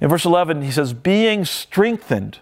In 0.00 0.08
verse 0.08 0.24
11, 0.24 0.62
he 0.62 0.70
says, 0.70 0.92
Being 0.92 1.44
strengthened 1.44 2.38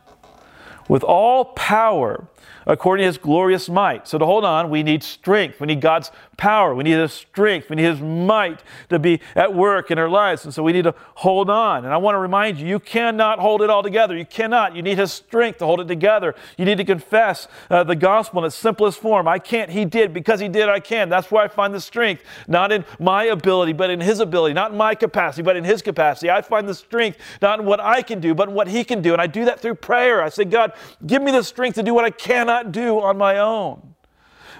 with 0.88 1.02
all 1.02 1.46
power 1.46 2.28
according 2.68 3.04
to 3.04 3.06
his 3.06 3.18
glorious 3.18 3.68
might. 3.68 4.06
So 4.06 4.18
to 4.18 4.26
hold 4.26 4.44
on, 4.44 4.70
we 4.70 4.82
need 4.82 5.02
strength. 5.02 5.60
We 5.60 5.66
need 5.66 5.80
God's 5.80 6.10
power. 6.36 6.74
We 6.74 6.84
need 6.84 6.98
his 6.98 7.12
strength. 7.12 7.70
We 7.70 7.76
need 7.76 7.84
his 7.84 8.00
might 8.00 8.62
to 8.90 8.98
be 8.98 9.20
at 9.34 9.54
work 9.54 9.90
in 9.90 9.98
our 9.98 10.08
lives. 10.08 10.44
And 10.44 10.52
so 10.52 10.62
we 10.62 10.72
need 10.72 10.84
to 10.84 10.94
hold 11.14 11.50
on. 11.50 11.84
And 11.84 11.92
I 11.92 11.96
want 11.96 12.14
to 12.14 12.18
remind 12.18 12.58
you, 12.58 12.66
you 12.66 12.78
cannot 12.78 13.38
hold 13.38 13.62
it 13.62 13.70
all 13.70 13.82
together. 13.82 14.16
You 14.16 14.26
cannot. 14.26 14.76
You 14.76 14.82
need 14.82 14.98
his 14.98 15.12
strength 15.12 15.58
to 15.58 15.66
hold 15.66 15.80
it 15.80 15.88
together. 15.88 16.34
You 16.56 16.64
need 16.64 16.78
to 16.78 16.84
confess 16.84 17.48
uh, 17.70 17.84
the 17.84 17.96
gospel 17.96 18.40
in 18.40 18.46
its 18.46 18.54
simplest 18.54 19.00
form. 19.00 19.26
I 19.26 19.38
can't, 19.38 19.70
he 19.70 19.84
did. 19.84 20.14
Because 20.14 20.38
he 20.38 20.48
did, 20.48 20.68
I 20.68 20.80
can. 20.80 21.08
That's 21.08 21.30
where 21.30 21.42
I 21.42 21.48
find 21.48 21.74
the 21.74 21.80
strength, 21.80 22.22
not 22.46 22.70
in 22.70 22.84
my 23.00 23.24
ability, 23.24 23.72
but 23.72 23.90
in 23.90 24.00
his 24.00 24.20
ability, 24.20 24.54
not 24.54 24.72
in 24.72 24.76
my 24.76 24.94
capacity, 24.94 25.42
but 25.42 25.56
in 25.56 25.64
his 25.64 25.82
capacity. 25.82 26.30
I 26.30 26.42
find 26.42 26.68
the 26.68 26.74
strength 26.74 27.18
not 27.42 27.60
in 27.60 27.66
what 27.66 27.80
I 27.80 28.02
can 28.02 28.20
do, 28.20 28.34
but 28.34 28.48
in 28.48 28.54
what 28.54 28.68
he 28.68 28.84
can 28.84 29.02
do. 29.02 29.12
And 29.12 29.22
I 29.22 29.26
do 29.26 29.44
that 29.46 29.60
through 29.60 29.76
prayer. 29.76 30.22
I 30.22 30.28
say, 30.28 30.44
God, 30.44 30.72
give 31.06 31.22
me 31.22 31.32
the 31.32 31.42
strength 31.42 31.74
to 31.76 31.82
do 31.82 31.94
what 31.94 32.04
I 32.04 32.10
cannot 32.10 32.27
cannot 32.28 32.72
do 32.72 33.00
on 33.00 33.16
my 33.16 33.38
own. 33.38 33.94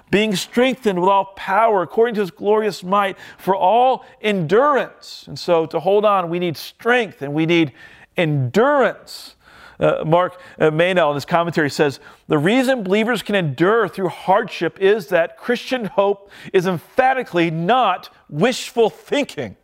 Being 0.09 0.35
strengthened 0.35 0.99
with 0.99 1.07
all 1.07 1.25
power 1.35 1.83
according 1.83 2.15
to 2.15 2.21
his 2.21 2.31
glorious 2.31 2.83
might 2.83 3.15
for 3.37 3.55
all 3.55 4.05
endurance. 4.21 5.25
And 5.27 5.37
so 5.37 5.67
to 5.67 5.79
hold 5.79 6.03
on, 6.03 6.31
we 6.31 6.39
need 6.39 6.57
strength 6.57 7.21
and 7.21 7.31
we 7.31 7.45
need 7.45 7.73
endurance. 8.17 9.35
Uh, 9.79 10.03
Mark 10.03 10.41
uh, 10.59 10.71
Meynell 10.71 11.09
in 11.11 11.15
his 11.15 11.25
commentary 11.25 11.69
says 11.69 11.99
the 12.27 12.39
reason 12.39 12.83
believers 12.83 13.21
can 13.21 13.35
endure 13.35 13.87
through 13.87 14.09
hardship 14.09 14.79
is 14.81 15.07
that 15.07 15.37
Christian 15.37 15.85
hope 15.85 16.31
is 16.51 16.65
emphatically 16.65 17.51
not 17.51 18.09
wishful 18.29 18.89
thinking. 18.89 19.55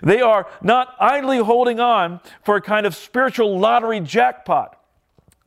They 0.00 0.20
are 0.20 0.46
not 0.62 0.94
idly 1.00 1.38
holding 1.38 1.80
on 1.80 2.20
for 2.44 2.54
a 2.54 2.62
kind 2.62 2.86
of 2.86 2.94
spiritual 2.94 3.58
lottery 3.58 3.98
jackpot. 3.98 4.75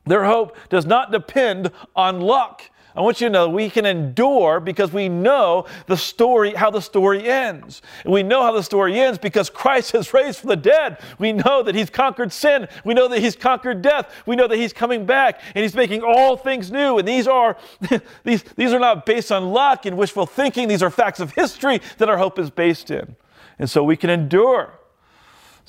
Their 0.10 0.26
hope 0.26 0.58
does 0.70 0.86
not 0.86 1.12
depend 1.12 1.72
on 1.96 2.22
luck. 2.22 2.64
I 2.96 3.02
want 3.02 3.22
you 3.22 3.28
to 3.28 3.32
know 3.32 3.48
we 3.48 3.70
can 3.70 3.86
endure 3.86 4.60
because 4.60 4.92
we 4.92 5.08
know 5.08 5.66
the 5.86 5.96
story, 5.96 6.54
how 6.56 6.72
the 6.72 6.82
story 6.82 7.30
ends. 7.30 7.84
And 8.04 8.12
we 8.12 8.24
know 8.24 8.42
how 8.42 8.52
the 8.52 8.64
story 8.64 9.00
ends 9.00 9.20
because 9.20 9.50
Christ 9.50 9.92
has 9.92 10.12
raised 10.14 10.40
from 10.40 10.50
the 10.50 10.56
dead. 10.56 10.98
We 11.20 11.32
know 11.32 11.62
that 11.62 11.76
He's 11.76 11.92
conquered 11.92 12.34
sin. 12.34 12.68
We 12.84 12.96
know 12.96 13.08
that 13.08 13.20
He's 13.20 13.36
conquered 13.36 13.84
death. 13.84 14.12
We 14.26 14.36
know 14.36 14.48
that 14.48 14.58
He's 14.58 14.74
coming 14.74 15.06
back 15.06 15.40
and 15.54 15.62
He's 15.62 15.76
making 15.76 16.02
all 16.02 16.36
things 16.36 16.72
new. 16.72 16.98
And 16.98 17.08
these 17.08 17.28
are, 17.28 17.58
these, 18.24 18.44
these 18.56 18.74
are 18.74 18.80
not 18.80 19.06
based 19.06 19.32
on 19.32 19.52
luck 19.52 19.86
and 19.86 19.96
wishful 19.96 20.26
thinking. 20.26 20.68
These 20.68 20.82
are 20.82 20.90
facts 20.90 21.20
of 21.20 21.32
history 21.34 21.82
that 22.00 22.10
our 22.10 22.18
hope 22.18 22.40
is 22.40 22.50
based 22.50 22.90
in. 22.90 23.16
And 23.60 23.70
so 23.70 23.84
we 23.84 23.98
can 23.98 24.10
endure. 24.10 24.79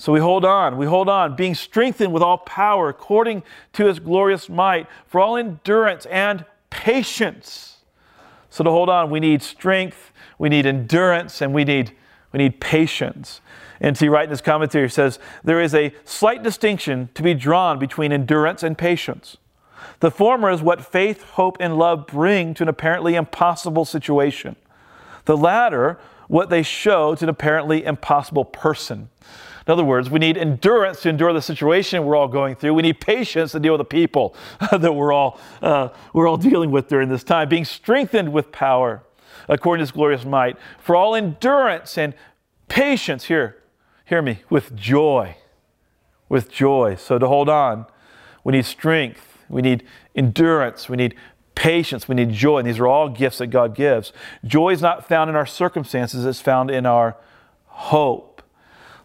So 0.01 0.15
we 0.15 0.21
hold 0.21 0.47
on, 0.47 0.79
we 0.79 0.87
hold 0.87 1.11
on, 1.11 1.37
being 1.37 1.55
strengthened 1.55 2.11
with 2.11 2.23
all 2.23 2.39
power 2.39 2.89
according 2.89 3.43
to 3.75 3.85
his 3.85 3.99
glorious 3.99 4.49
might, 4.49 4.87
for 5.07 5.21
all 5.21 5.37
endurance 5.37 6.07
and 6.07 6.47
patience. 6.71 7.81
So 8.49 8.65
to 8.65 8.71
hold 8.71 8.89
on, 8.89 9.11
we 9.11 9.21
need 9.21 9.43
strength, 9.43 10.11
we 10.39 10.49
need 10.49 10.65
endurance, 10.65 11.43
and 11.43 11.53
we 11.53 11.65
need, 11.65 11.95
we 12.33 12.39
need 12.39 12.63
patience. 12.63 13.43
N.T. 13.83 14.09
Wright 14.09 14.25
in 14.25 14.31
his 14.31 14.41
commentary 14.41 14.87
he 14.87 14.91
says, 14.91 15.19
there 15.45 15.61
is 15.61 15.75
a 15.75 15.95
slight 16.07 16.43
distinction 16.43 17.11
to 17.13 17.23
be 17.23 17.35
drawn 17.35 17.79
between 17.79 18.11
endurance 18.11 18.63
and 18.63 18.79
patience. 18.79 19.37
The 19.99 20.11
former 20.11 20.51
is 20.51 20.63
what 20.63 20.81
faith, 20.81 21.25
hope, 21.33 21.59
and 21.61 21.77
love 21.77 22.07
bring 22.07 22.55
to 22.55 22.63
an 22.63 22.71
apparently 22.71 23.17
impossible 23.17 23.85
situation. 23.85 24.57
The 25.27 25.37
latter, 25.37 25.99
what 26.27 26.49
they 26.49 26.63
show 26.63 27.15
to 27.17 27.25
an 27.27 27.29
apparently 27.29 27.85
impossible 27.85 28.47
person. 28.47 29.11
In 29.71 29.75
other 29.75 29.85
words, 29.85 30.11
we 30.11 30.19
need 30.19 30.37
endurance 30.37 31.03
to 31.03 31.11
endure 31.11 31.33
the 31.33 31.41
situation 31.41 32.05
we're 32.05 32.17
all 32.17 32.27
going 32.27 32.57
through. 32.57 32.75
We 32.75 32.83
need 32.83 33.01
patience 33.01 33.53
to 33.53 33.61
deal 33.61 33.75
with 33.75 33.79
the 33.79 33.85
people 33.85 34.35
that 34.73 34.93
we're 34.93 35.13
all, 35.13 35.39
uh, 35.63 35.91
we're 36.13 36.27
all 36.27 36.39
dealing 36.39 36.73
with 36.73 36.89
during 36.89 37.09
this 37.09 37.23
time, 37.23 37.49
being 37.49 37.65
strengthened 37.65 38.33
with 38.33 38.51
power 38.51 39.05
according 39.49 39.79
to 39.79 39.83
his 39.85 39.93
glorious 39.93 40.25
might, 40.25 40.57
for 40.81 40.97
all 40.97 41.15
endurance 41.15 41.97
and 41.97 42.15
patience, 42.67 43.27
here, 43.27 43.63
hear 44.07 44.21
me, 44.21 44.43
with 44.51 44.75
joy. 44.75 45.37
With 46.29 46.51
joy. 46.51 46.97
So 46.97 47.21
to 47.21 47.29
hold 47.29 47.49
on, 47.49 47.87
we 48.43 48.55
need 48.55 48.65
strength, 48.65 49.39
we 49.49 49.63
need 49.63 49.85
endurance, 50.17 50.89
we 50.89 50.97
need 50.97 51.15
patience, 51.55 52.09
we 52.09 52.17
need 52.17 52.33
joy. 52.33 52.59
And 52.59 52.67
these 52.67 52.81
are 52.81 52.89
all 52.89 53.09
gifts 53.09 53.39
that 53.39 53.47
God 53.47 53.77
gives. 53.77 54.13
Joy 54.45 54.71
is 54.71 54.83
not 54.83 55.07
found 55.07 55.31
in 55.31 55.37
our 55.37 55.47
circumstances, 55.47 56.27
it's 56.27 56.41
found 56.41 56.73
in 56.73 56.87
our 56.87 57.17
hope. 57.67 58.30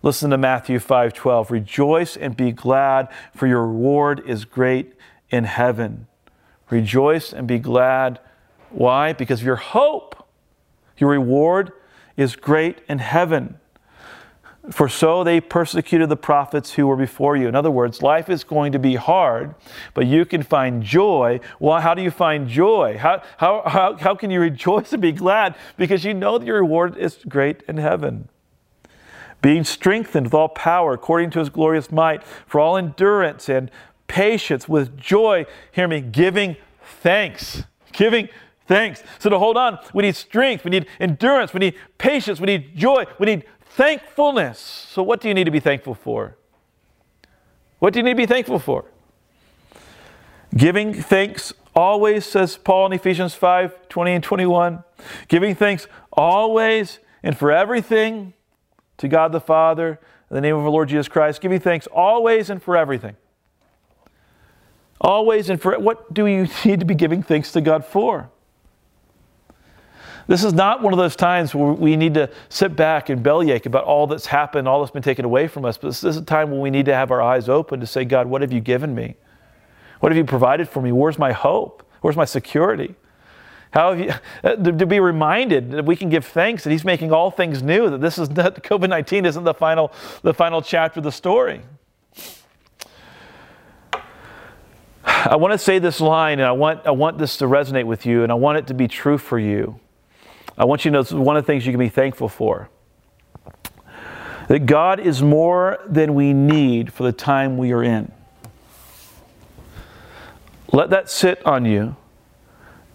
Listen 0.06 0.30
to 0.30 0.38
Matthew 0.38 0.78
5:12. 0.78 1.50
Rejoice 1.50 2.16
and 2.16 2.38
be 2.38 2.52
glad, 2.52 3.08
for 3.34 3.48
your 3.48 3.66
reward 3.66 4.22
is 4.28 4.46
great 4.46 4.94
in 5.32 5.46
heaven. 5.46 6.06
Rejoice 6.70 7.34
and 7.34 7.48
be 7.48 7.58
glad. 7.58 8.20
Why? 8.70 9.14
Because 9.14 9.42
your 9.42 9.56
hope. 9.56 10.28
Your 11.00 11.10
reward 11.10 11.72
is 12.18 12.36
great 12.36 12.82
in 12.88 13.00
heaven. 13.00 13.58
For 14.70 14.88
so 14.88 15.24
they 15.24 15.42
persecuted 15.42 16.10
the 16.10 16.16
prophets 16.16 16.74
who 16.74 16.86
were 16.86 16.96
before 16.96 17.36
you. 17.36 17.48
In 17.48 17.56
other 17.56 17.72
words, 17.72 18.04
life 18.04 18.30
is 18.30 18.44
going 18.44 18.74
to 18.74 18.80
be 18.80 18.96
hard, 18.96 19.56
but 19.96 20.06
you 20.06 20.24
can 20.24 20.44
find 20.44 20.84
joy. 20.84 21.40
Well, 21.60 21.82
how 21.82 21.96
do 21.96 22.04
you 22.04 22.12
find 22.12 22.48
joy? 22.48 23.00
How, 23.00 23.24
how, 23.38 23.64
how, 23.66 23.96
how 23.96 24.14
can 24.14 24.30
you 24.30 24.40
rejoice 24.40 24.94
and 24.94 25.02
be 25.02 25.14
glad? 25.14 25.56
Because 25.78 26.06
you 26.06 26.14
know 26.14 26.38
that 26.38 26.46
your 26.46 26.58
reward 26.58 26.96
is 26.96 27.18
great 27.28 27.64
in 27.68 27.78
heaven 27.78 28.30
being 29.46 29.64
strengthened 29.64 30.26
with 30.26 30.34
all 30.34 30.50
power 30.50 30.94
according 30.94 31.30
to 31.30 31.38
his 31.38 31.50
glorious 31.50 31.92
might, 31.92 32.24
for 32.48 32.60
all 32.60 32.76
endurance 32.76 33.48
and 33.48 33.70
patience 34.08 34.68
with 34.68 34.98
joy. 34.98 35.46
Hear 35.72 35.88
me, 35.88 36.02
giving 36.02 36.56
thanks. 37.04 37.64
Giving 37.92 38.30
thanks. 38.66 39.04
So 39.20 39.30
to 39.30 39.38
hold 39.38 39.56
on, 39.56 39.78
we 39.94 40.02
need 40.02 40.16
strength, 40.16 40.66
we 40.66 40.72
need 40.72 40.88
endurance, 41.00 41.54
we 41.54 41.60
need 41.60 41.76
patience, 42.00 42.40
we 42.40 42.48
need 42.48 42.76
joy, 42.76 43.06
we 43.20 43.28
need 43.28 43.44
thankfulness. 43.62 44.58
So, 44.58 45.04
what 45.04 45.22
do 45.22 45.28
you 45.28 45.36
need 45.36 45.44
to 45.44 45.52
be 45.52 45.60
thankful 45.60 45.94
for? 45.94 46.36
What 47.78 47.94
do 47.94 48.00
you 48.00 48.04
need 48.04 48.14
to 48.14 48.18
be 48.18 48.26
thankful 48.26 48.58
for? 48.58 48.86
Giving 50.58 50.92
thanks 50.92 51.54
always, 51.76 52.26
says 52.26 52.58
Paul 52.58 52.88
in 52.88 52.94
Ephesians 52.94 53.36
5 53.36 53.90
20 53.90 54.12
and 54.12 54.24
21. 54.24 54.84
Giving 55.28 55.54
thanks 55.54 55.86
always 56.12 56.98
and 57.22 57.38
for 57.38 57.52
everything 57.52 58.34
to 58.98 59.08
God 59.08 59.32
the 59.32 59.42
Father, 59.42 60.00
in 60.30 60.36
the 60.36 60.42
name 60.42 60.56
of 60.56 60.64
our 60.64 60.70
Lord 60.70 60.90
Jesus 60.90 61.08
Christ, 61.08 61.42
giving 61.42 61.60
thanks 61.60 61.88
always 61.88 62.50
and 62.50 62.62
for 62.62 62.76
everything. 62.76 63.16
Always 65.00 65.50
and 65.50 65.62
for 65.62 65.78
what 65.80 66.14
do 66.14 66.26
you 66.26 66.48
need 66.66 66.80
to 66.80 66.86
be 66.86 66.96
giving 66.96 67.22
thanks 67.22 67.52
to 67.54 67.62
God 67.62 67.86
for? 67.86 68.30
This 70.28 70.44
is 70.44 70.54
not 70.54 70.82
one 70.82 70.92
of 70.92 70.98
those 70.98 71.16
times 71.16 71.54
where 71.54 71.74
we 71.74 71.96
need 71.96 72.16
to 72.16 72.32
sit 72.50 72.76
back 72.76 73.10
and 73.10 73.22
bellyache 73.22 73.68
about 73.68 73.84
all 73.84 74.08
that's 74.08 74.26
happened, 74.26 74.68
all 74.68 74.80
that's 74.80 74.92
been 74.92 75.04
taken 75.04 75.24
away 75.24 75.48
from 75.48 75.66
us. 75.66 75.78
But 75.78 75.90
this 75.90 76.04
is 76.04 76.18
a 76.18 76.24
time 76.24 76.50
when 76.50 76.62
we 76.62 76.72
need 76.72 76.86
to 76.88 76.96
have 76.96 77.12
our 77.12 77.22
eyes 77.22 77.48
open 77.48 77.80
to 77.80 77.86
say, 77.86 78.06
God, 78.06 78.26
what 78.26 78.42
have 78.42 78.52
you 78.52 78.60
given 78.60 78.96
me? 78.96 79.18
What 80.00 80.12
have 80.12 80.18
you 80.18 80.26
provided 80.26 80.68
for 80.68 80.82
me? 80.82 80.92
Where's 80.92 81.20
my 81.20 81.32
hope? 81.32 81.88
Where's 82.02 82.16
my 82.16 82.26
security? 82.26 82.96
How 83.76 83.92
you, 83.92 84.14
uh, 84.42 84.56
to 84.56 84.86
be 84.86 85.02
reminded 85.02 85.72
that 85.72 85.86
we 85.86 85.98
can 85.98 86.08
give 86.08 86.26
thanks 86.26 86.64
that 86.64 86.72
He's 86.72 86.86
making 86.86 87.12
all 87.12 87.30
things 87.30 87.62
new, 87.62 87.90
that 87.90 88.00
this 88.00 88.18
is 88.18 88.30
not, 88.30 88.56
COVID 88.64 88.88
19 88.88 89.26
isn't 89.26 89.44
the 89.44 89.54
final, 89.54 89.92
the 90.22 90.34
final 90.34 90.62
chapter 90.62 91.02
of 91.02 91.04
the 91.04 91.12
story. 91.12 91.62
I 95.04 95.36
want 95.36 95.52
to 95.52 95.58
say 95.58 95.80
this 95.80 96.00
line, 96.00 96.40
and 96.40 96.48
I 96.48 96.54
want, 96.54 96.88
I 96.88 96.92
want 96.92 97.18
this 97.18 97.36
to 97.38 97.46
resonate 97.46 97.84
with 97.84 98.06
you, 98.06 98.24
and 98.24 98.32
I 98.32 98.36
want 98.36 98.58
it 98.58 98.68
to 98.68 98.74
be 98.74 98.88
true 98.88 99.18
for 99.18 99.38
you. 99.38 99.78
I 100.58 100.64
want 100.64 100.86
you 100.86 100.92
to 100.92 101.04
know 101.04 101.22
one 101.22 101.36
of 101.36 101.44
the 101.44 101.48
things 101.48 101.66
you 101.66 101.74
can 101.74 101.80
be 101.80 101.90
thankful 101.90 102.30
for. 102.30 102.70
that 104.48 104.68
God 104.68 105.02
is 105.02 105.22
more 105.22 105.80
than 105.86 106.16
we 106.16 106.32
need 106.32 106.94
for 106.94 107.04
the 107.04 107.12
time 107.12 107.58
we 107.58 107.74
are 107.74 107.84
in. 107.84 108.10
Let 110.72 110.92
that 110.92 111.10
sit 111.10 111.46
on 111.46 111.66
you. 111.66 111.98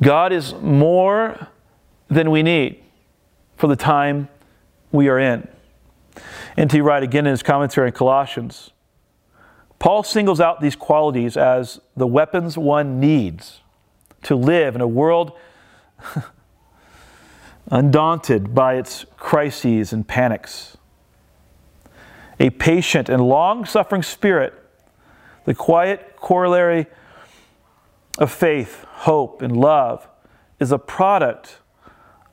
God 0.02 0.32
is 0.32 0.54
more 0.54 1.48
than 2.08 2.30
we 2.30 2.42
need 2.42 2.82
for 3.56 3.66
the 3.66 3.76
time 3.76 4.28
we 4.90 5.08
are 5.08 5.18
in. 5.18 5.46
N.T. 6.56 6.80
Wright, 6.80 7.02
again 7.02 7.26
in 7.26 7.30
his 7.30 7.42
commentary 7.42 7.88
in 7.88 7.92
Colossians, 7.92 8.70
Paul 9.78 10.02
singles 10.02 10.40
out 10.40 10.60
these 10.60 10.76
qualities 10.76 11.36
as 11.36 11.80
the 11.96 12.06
weapons 12.06 12.58
one 12.58 13.00
needs 13.00 13.60
to 14.22 14.36
live 14.36 14.74
in 14.74 14.80
a 14.80 14.86
world 14.86 15.32
undaunted 17.70 18.54
by 18.54 18.74
its 18.74 19.06
crises 19.16 19.92
and 19.92 20.06
panics. 20.06 20.76
A 22.38 22.50
patient 22.50 23.08
and 23.08 23.22
long 23.22 23.64
suffering 23.64 24.02
spirit, 24.02 24.54
the 25.44 25.54
quiet 25.54 26.16
corollary 26.16 26.86
of 28.18 28.31
faith, 28.31 28.85
hope, 28.85 29.42
and 29.42 29.57
love, 29.57 30.09
is 30.59 30.73
a 30.73 30.79
product 30.79 31.59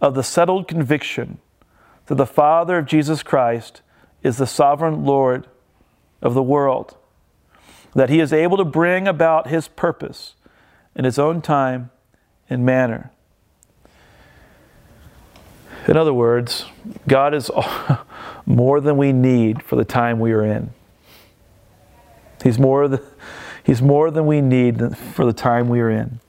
of 0.02 0.16
the 0.16 0.24
settled 0.24 0.68
conviction 0.68 1.40
that 2.08 2.16
the 2.16 2.26
Father 2.26 2.78
of 2.78 2.86
Jesus 2.86 3.24
Christ 3.24 3.82
is 4.24 4.38
the 4.38 4.48
sovereign 4.48 5.06
Lord 5.06 5.48
of 6.22 6.34
the 6.34 6.44
world, 6.44 6.98
that 7.94 8.10
he 8.10 8.20
is 8.20 8.34
able 8.34 8.58
to 8.58 8.66
bring 8.66 9.08
about 9.08 9.48
his 9.48 9.68
purpose 9.68 10.36
in 10.96 11.06
his 11.06 11.20
own 11.20 11.42
time 11.42 11.92
and 12.50 12.66
manner. 12.66 13.12
In 15.88 15.96
other 15.96 16.14
words, 16.14 16.66
God 17.08 17.34
is 17.34 17.50
more 18.46 18.82
than 18.82 18.98
we 18.98 19.14
need 19.14 19.64
for 19.64 19.76
the 19.76 19.86
time 19.86 20.20
we 20.20 20.34
are 20.34 20.44
in. 20.44 20.72
He's 22.44 22.60
more 22.60 22.88
than, 22.88 23.00
he's 23.68 23.84
more 23.84 24.10
than 24.10 24.26
we 24.26 24.42
need 24.42 24.98
for 24.98 25.26
the 25.26 25.34
time 25.34 25.70
we 25.70 25.80
are 25.80 25.92
in. 25.92 26.20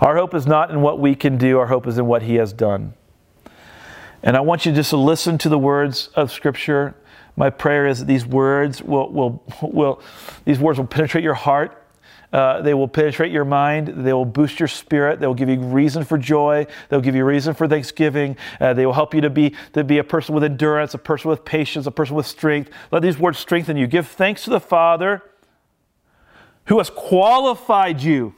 Our 0.00 0.16
hope 0.16 0.34
is 0.34 0.46
not 0.46 0.70
in 0.70 0.80
what 0.80 0.98
we 0.98 1.14
can 1.14 1.36
do, 1.36 1.58
our 1.58 1.66
hope 1.66 1.86
is 1.86 1.98
in 1.98 2.06
what 2.06 2.22
He 2.22 2.36
has 2.36 2.54
done. 2.54 2.94
And 4.22 4.36
I 4.36 4.40
want 4.40 4.64
you 4.64 4.72
just 4.72 4.90
to 4.90 4.96
listen 4.96 5.36
to 5.38 5.50
the 5.50 5.58
words 5.58 6.08
of 6.14 6.32
Scripture. 6.32 6.94
My 7.36 7.50
prayer 7.50 7.86
is 7.86 7.98
that 7.98 8.06
these 8.06 8.24
words 8.24 8.82
will, 8.82 9.10
will, 9.10 9.44
will, 9.62 10.02
these 10.46 10.58
words 10.58 10.78
will 10.78 10.86
penetrate 10.86 11.22
your 11.22 11.34
heart 11.34 11.80
uh, 12.32 12.62
they 12.62 12.74
will 12.74 12.88
penetrate 12.88 13.32
your 13.32 13.44
mind. 13.44 13.88
They 13.88 14.12
will 14.12 14.24
boost 14.24 14.60
your 14.60 14.68
spirit. 14.68 15.20
They 15.20 15.26
will 15.26 15.34
give 15.34 15.48
you 15.48 15.58
reason 15.58 16.04
for 16.04 16.16
joy. 16.16 16.66
They'll 16.88 17.00
give 17.00 17.14
you 17.14 17.24
reason 17.24 17.54
for 17.54 17.66
thanksgiving. 17.66 18.36
Uh, 18.60 18.72
they 18.72 18.86
will 18.86 18.92
help 18.92 19.14
you 19.14 19.20
to 19.20 19.30
be, 19.30 19.54
to 19.72 19.82
be 19.82 19.98
a 19.98 20.04
person 20.04 20.34
with 20.34 20.44
endurance, 20.44 20.94
a 20.94 20.98
person 20.98 21.30
with 21.30 21.44
patience, 21.44 21.86
a 21.86 21.90
person 21.90 22.14
with 22.14 22.26
strength. 22.26 22.70
Let 22.92 23.02
these 23.02 23.18
words 23.18 23.38
strengthen 23.38 23.76
you. 23.76 23.86
Give 23.86 24.06
thanks 24.06 24.44
to 24.44 24.50
the 24.50 24.60
Father 24.60 25.22
who 26.70 26.78
has 26.78 26.88
qualified 26.88 28.00
you 28.00 28.32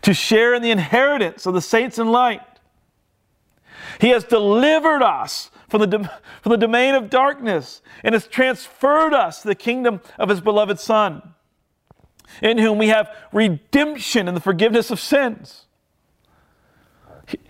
to 0.00 0.14
share 0.14 0.54
in 0.54 0.62
the 0.62 0.70
inheritance 0.70 1.44
of 1.44 1.52
the 1.52 1.60
saints 1.60 1.98
in 1.98 2.08
light. 2.08 2.40
He 4.00 4.08
has 4.08 4.24
delivered 4.24 5.02
us 5.02 5.50
from 5.68 5.82
the, 5.82 6.10
from 6.40 6.50
the 6.50 6.56
domain 6.56 6.94
of 6.94 7.10
darkness 7.10 7.82
and 8.02 8.14
has 8.14 8.26
transferred 8.26 9.12
us 9.12 9.42
to 9.42 9.48
the 9.48 9.54
kingdom 9.54 10.00
of 10.18 10.30
his 10.30 10.40
beloved 10.40 10.80
Son 10.80 11.34
in 12.40 12.56
whom 12.56 12.78
we 12.78 12.88
have 12.88 13.14
redemption 13.30 14.26
and 14.26 14.34
the 14.34 14.40
forgiveness 14.40 14.90
of 14.90 14.98
sins. 14.98 15.66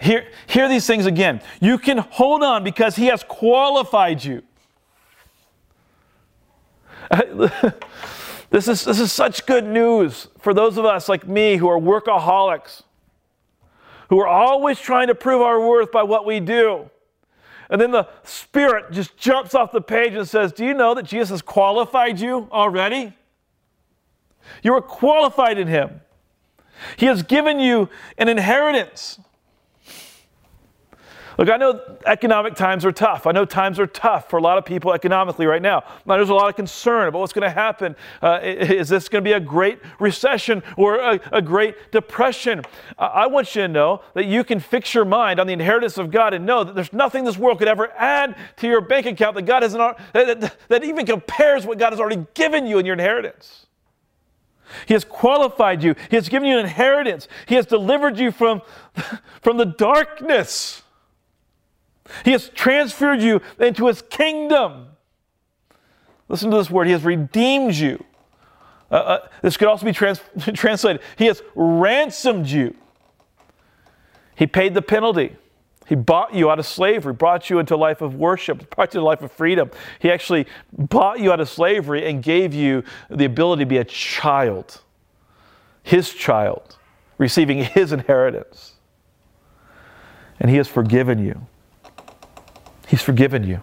Hear, 0.00 0.27
hear 0.48 0.68
these 0.68 0.88
things 0.88 1.07
again. 1.07 1.40
You 1.61 1.79
can 1.79 1.98
hold 1.98 2.42
on 2.42 2.64
because 2.64 2.96
He 2.96 3.07
has 3.07 3.22
qualified 3.22 4.24
you. 4.24 4.42
this, 8.51 8.69
is, 8.69 8.85
this 8.85 9.01
is 9.01 9.13
such 9.13 9.47
good 9.47 9.65
news 9.65 10.29
for 10.39 10.55
those 10.55 10.77
of 10.77 10.85
us 10.85 11.09
like 11.09 11.27
me 11.27 11.57
who 11.57 11.69
are 11.69 11.79
workaholics, 11.79 12.83
who 14.09 14.21
are 14.21 14.27
always 14.27 14.79
trying 14.79 15.09
to 15.09 15.15
prove 15.15 15.43
our 15.43 15.61
worth 15.61 15.91
by 15.91 16.03
what 16.03 16.27
we 16.27 16.41
do. 16.41 16.91
And 17.71 17.81
then 17.81 17.91
the 17.91 18.09
Spirit 18.23 18.93
just 18.93 19.17
jumps 19.17 19.55
off 19.55 19.73
the 19.73 19.81
page 19.81 20.15
and 20.15 20.29
says, 20.29 20.53
Do 20.53 20.65
you 20.65 20.75
know 20.75 20.95
that 20.95 21.05
Jesus 21.05 21.31
has 21.31 21.43
qualified 21.43 22.21
you 22.21 22.49
already? 22.53 23.13
You 24.63 24.75
are 24.75 24.83
qualified 24.83 25.59
in 25.59 25.69
Him. 25.69 26.01
He 26.97 27.07
has 27.07 27.23
given 27.23 27.59
you 27.59 27.89
an 28.19 28.29
inheritance. 28.29 29.19
Look, 31.37 31.49
I 31.49 31.57
know 31.57 31.81
economic 32.07 32.55
times 32.55 32.85
are 32.85 32.92
tough. 32.92 33.27
I 33.27 33.33
know 33.33 33.44
times 33.44 33.81
are 33.81 33.87
tough 33.87 34.31
for 34.31 34.38
a 34.38 34.42
lot 34.42 34.57
of 34.57 34.64
people 34.64 34.92
economically 34.92 35.47
right 35.47 35.62
now. 35.62 35.83
now 36.07 36.16
there's 36.16 36.29
a 36.29 36.35
lot 36.35 36.49
of 36.49 36.57
concern 36.57 37.09
about 37.09 37.18
what's 37.18 37.33
going 37.33 37.49
to 37.49 37.55
happen. 37.55 37.97
Uh, 38.23 38.38
is 38.42 38.88
this 38.88 39.09
going 39.09 39.25
to 39.25 39.29
be 39.29 39.33
a 39.33 39.40
great 39.40 39.81
recession 39.99 40.62
or 40.77 40.97
a, 40.97 41.20
a 41.33 41.42
great 41.42 41.90
depression? 41.90 42.62
I 42.99 43.27
want 43.27 43.55
you 43.57 43.62
to 43.62 43.68
know 43.68 44.03
that 44.14 44.27
you 44.27 44.44
can 44.44 44.61
fix 44.61 44.94
your 44.94 45.05
mind 45.05 45.40
on 45.40 45.47
the 45.47 45.53
inheritance 45.53 45.99
of 45.99 46.11
God 46.11 46.35
and 46.35 46.47
know 46.47 46.62
that 46.62 46.75
there's 46.75 46.92
nothing 46.92 47.25
this 47.25 47.37
world 47.37 47.59
could 47.59 47.68
ever 47.68 47.92
add 47.97 48.37
to 48.59 48.68
your 48.68 48.81
bank 48.81 49.07
account 49.07 49.35
that 49.35 49.42
God 49.42 49.62
hasn't, 49.62 49.97
that, 50.12 50.40
that, 50.40 50.57
that 50.68 50.85
even 50.85 51.05
compares 51.05 51.66
what 51.66 51.79
God 51.79 51.90
has 51.90 51.99
already 51.99 52.25
given 52.35 52.66
you 52.66 52.79
in 52.79 52.87
your 52.87 52.94
inheritance. 52.94 53.66
He 54.87 54.94
has 54.94 55.05
qualified 55.05 55.83
you. 55.83 55.94
He 56.11 56.16
has 56.16 56.29
given 56.29 56.49
you 56.49 56.59
an 56.59 56.64
inheritance. 56.64 57.29
He 57.47 57.57
has 57.57 57.66
delivered 57.66 58.18
you 58.18 58.31
from, 58.31 58.62
from 59.42 59.57
the 59.57 59.66
darkness. 59.66 60.84
He 62.25 62.33
has 62.33 62.49
transferred 62.51 63.21
you 63.21 63.40
into 63.59 63.87
his 63.87 64.03
kingdom. 64.03 64.88
Listen 66.29 66.51
to 66.51 66.57
this 66.57 66.71
word. 66.71 66.87
He 66.87 66.93
has 66.93 67.05
redeemed 67.05 67.75
you. 67.75 68.03
Uh, 68.90 68.95
uh, 68.95 69.29
this 69.43 69.57
could 69.57 69.69
also 69.69 69.87
be 69.87 69.93
trans- 69.93 70.21
translated 70.55 71.03
He 71.17 71.27
has 71.27 71.43
ransomed 71.55 72.47
you. 72.47 72.75
He 74.37 74.47
paid 74.47 74.75
the 74.75 74.83
penalty. 74.83 75.37
He 75.87 75.95
bought 75.95 76.35
you 76.35 76.51
out 76.51 76.59
of 76.59 76.67
slavery, 76.67 77.12
brought 77.12 77.51
you 77.51 77.59
into 77.59 77.75
a 77.75 77.77
life 77.77 78.01
of 78.01 78.14
worship, 78.14 78.75
brought 78.75 78.95
you 78.95 79.01
into 79.01 79.05
a 79.05 79.09
life 79.09 79.23
of 79.23 79.31
freedom. 79.33 79.71
He 79.99 80.11
actually 80.11 80.47
bought 80.73 81.21
you 81.21 81.31
out 81.31 81.40
of 81.40 81.49
slavery 81.49 82.09
and 82.09 82.23
gave 82.23 82.55
you 82.55 82.85
the 83.11 83.27
ability 83.27 83.64
to 83.64 83.67
be 83.67 83.77
a 83.77 83.85
child, 83.85 84.81
his 85.83 86.12
child, 86.14 86.79
receiving 87.19 87.62
his 87.64 87.93
inheritance. 87.93 88.73
And 90.40 90.51
he 90.51 90.57
has 90.57 90.69
forgiven 90.69 91.23
you. 91.23 91.47
He's 92.95 93.03
forgiven 93.03 93.43
you. 93.43 93.61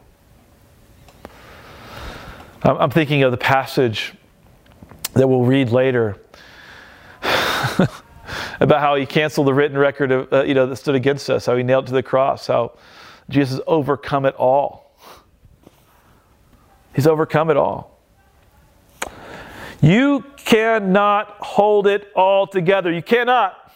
I'm 2.63 2.91
thinking 2.91 3.23
of 3.23 3.31
the 3.31 3.37
passage 3.37 4.13
that 5.13 5.25
we'll 5.25 5.45
read 5.45 5.69
later 5.69 6.17
about 8.59 8.81
how 8.81 8.95
he 8.95 9.05
canceled 9.05 9.47
the 9.47 9.53
written 9.53 9.77
record 9.77 10.11
of, 10.11 10.33
uh, 10.33 10.43
you 10.43 10.53
know, 10.53 10.65
that 10.65 10.75
stood 10.75 10.95
against 10.95 11.29
us, 11.29 11.45
how 11.45 11.55
he 11.55 11.63
nailed 11.63 11.87
to 11.87 11.93
the 11.93 12.03
cross, 12.03 12.47
how 12.47 12.77
Jesus 13.29 13.51
has 13.51 13.61
overcome 13.67 14.25
it 14.25 14.35
all. 14.35 14.97
He's 16.93 17.07
overcome 17.07 17.49
it 17.49 17.55
all. 17.55 18.01
You 19.79 20.25
cannot 20.35 21.37
hold 21.39 21.87
it 21.87 22.11
all 22.17 22.47
together. 22.47 22.91
You 22.91 23.01
cannot. 23.01 23.73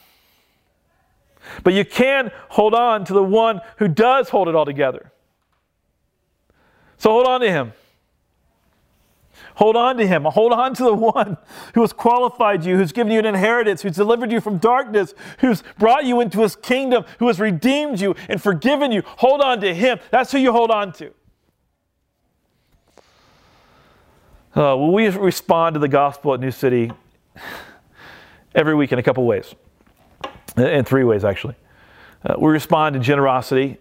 But 1.63 1.72
you 1.72 1.86
can 1.86 2.30
hold 2.50 2.74
on 2.74 3.06
to 3.06 3.13
the 3.13 3.24
one 3.24 3.62
who 3.78 3.88
does 3.88 4.28
hold 4.28 4.50
it 4.50 4.56
all 4.56 4.65
together. 4.65 5.13
So 6.97 7.12
hold 7.12 7.27
on 7.27 7.41
to 7.41 7.51
him. 7.51 7.73
Hold 9.55 9.77
on 9.77 9.97
to 9.97 10.05
him. 10.05 10.23
Hold 10.25 10.51
on 10.51 10.73
to 10.75 10.84
the 10.84 10.93
one 10.93 11.38
who 11.73 11.81
has 11.81 11.93
qualified 11.93 12.65
you, 12.65 12.77
who's 12.77 12.91
given 12.91 13.13
you 13.13 13.19
an 13.19 13.25
inheritance, 13.25 13.81
who's 13.81 13.95
delivered 13.95 14.31
you 14.31 14.41
from 14.41 14.58
darkness, 14.58 15.13
who's 15.39 15.63
brought 15.77 16.03
you 16.03 16.19
into 16.19 16.41
his 16.41 16.55
kingdom, 16.58 17.05
who 17.19 17.27
has 17.27 17.39
redeemed 17.39 18.01
you 18.01 18.15
and 18.27 18.41
forgiven 18.41 18.91
you. 18.91 19.01
Hold 19.05 19.41
on 19.41 19.62
to 19.62 19.73
him. 19.73 19.99
That's 20.12 20.31
who 20.31 20.39
you 20.39 20.51
hold 20.51 20.71
on 20.71 20.91
to. 20.93 21.08
Uh, 24.58 24.75
well, 24.75 24.91
we 24.91 25.08
respond 25.10 25.73
to 25.73 25.79
the 25.79 25.88
gospel 25.88 26.34
at 26.34 26.39
New 26.39 26.51
City 26.51 26.91
every 28.53 28.75
week 28.75 28.91
in 28.91 28.99
a 28.99 29.03
couple 29.03 29.25
ways, 29.25 29.53
in 30.58 30.86
three 30.86 31.03
ways 31.03 31.23
actually. 31.25 31.55
Uh, 32.25 32.36
we 32.39 32.51
respond 32.51 32.95
in 32.95 33.03
generosity 33.03 33.77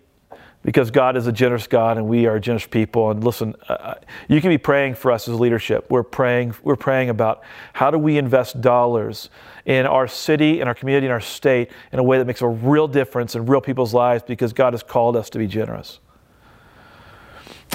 because 0.64 0.90
God 0.90 1.16
is 1.16 1.26
a 1.26 1.32
generous 1.32 1.66
God 1.66 1.98
and 1.98 2.08
we 2.08 2.26
are 2.26 2.40
generous 2.40 2.66
people. 2.66 3.10
And 3.10 3.22
listen, 3.22 3.54
uh, 3.68 3.72
uh, 3.72 3.94
you 4.28 4.40
can 4.40 4.50
be 4.50 4.58
praying 4.58 4.94
for 4.94 5.12
us 5.12 5.28
as 5.28 5.38
leadership. 5.38 5.86
We're 5.90 6.02
praying, 6.02 6.54
we're 6.62 6.76
praying 6.76 7.10
about 7.10 7.42
how 7.74 7.90
do 7.90 7.98
we 7.98 8.16
invest 8.16 8.60
dollars 8.60 9.28
in 9.66 9.84
our 9.84 10.08
city, 10.08 10.60
in 10.60 10.68
our 10.68 10.74
community, 10.74 11.06
in 11.06 11.12
our 11.12 11.20
state 11.20 11.70
in 11.92 11.98
a 11.98 12.02
way 12.02 12.18
that 12.18 12.24
makes 12.24 12.40
a 12.40 12.48
real 12.48 12.88
difference 12.88 13.34
in 13.34 13.44
real 13.46 13.60
people's 13.60 13.92
lives 13.92 14.24
because 14.26 14.52
God 14.52 14.72
has 14.72 14.82
called 14.82 15.16
us 15.16 15.28
to 15.30 15.38
be 15.38 15.46
generous. 15.46 16.00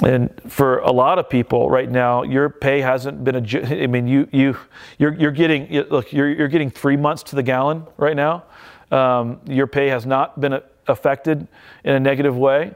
And 0.02 0.30
for 0.48 0.78
a 0.78 0.90
lot 0.90 1.18
of 1.18 1.28
people 1.28 1.68
right 1.68 1.90
now, 1.90 2.22
your 2.22 2.48
pay 2.48 2.80
hasn't 2.80 3.22
been 3.22 3.36
a. 3.36 3.82
I 3.82 3.86
mean, 3.86 4.08
you 4.08 4.28
you 4.32 4.56
you're, 4.98 5.12
you're 5.12 5.30
getting 5.30 5.70
look. 5.90 6.10
You're, 6.12 6.30
you're 6.30 6.48
getting 6.48 6.70
three 6.70 6.96
months 6.96 7.22
to 7.24 7.36
the 7.36 7.42
gallon 7.42 7.86
right 7.98 8.16
now. 8.16 8.44
Um, 8.90 9.40
your 9.46 9.66
pay 9.66 9.88
has 9.88 10.06
not 10.06 10.40
been 10.40 10.60
affected 10.86 11.46
in 11.84 11.94
a 11.94 12.00
negative 12.00 12.36
way. 12.36 12.74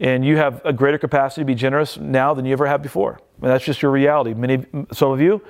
and 0.00 0.24
you 0.24 0.38
have 0.38 0.62
a 0.64 0.72
greater 0.72 0.98
capacity 0.98 1.42
to 1.42 1.44
be 1.44 1.54
generous 1.54 1.98
now 1.98 2.32
than 2.32 2.46
you 2.46 2.52
ever 2.52 2.66
have 2.66 2.82
before. 2.82 3.20
And 3.42 3.50
that's 3.50 3.64
just 3.64 3.82
your 3.82 3.90
reality. 3.90 4.32
Many, 4.32 4.64
some 4.92 5.12
of 5.12 5.20
you 5.20 5.42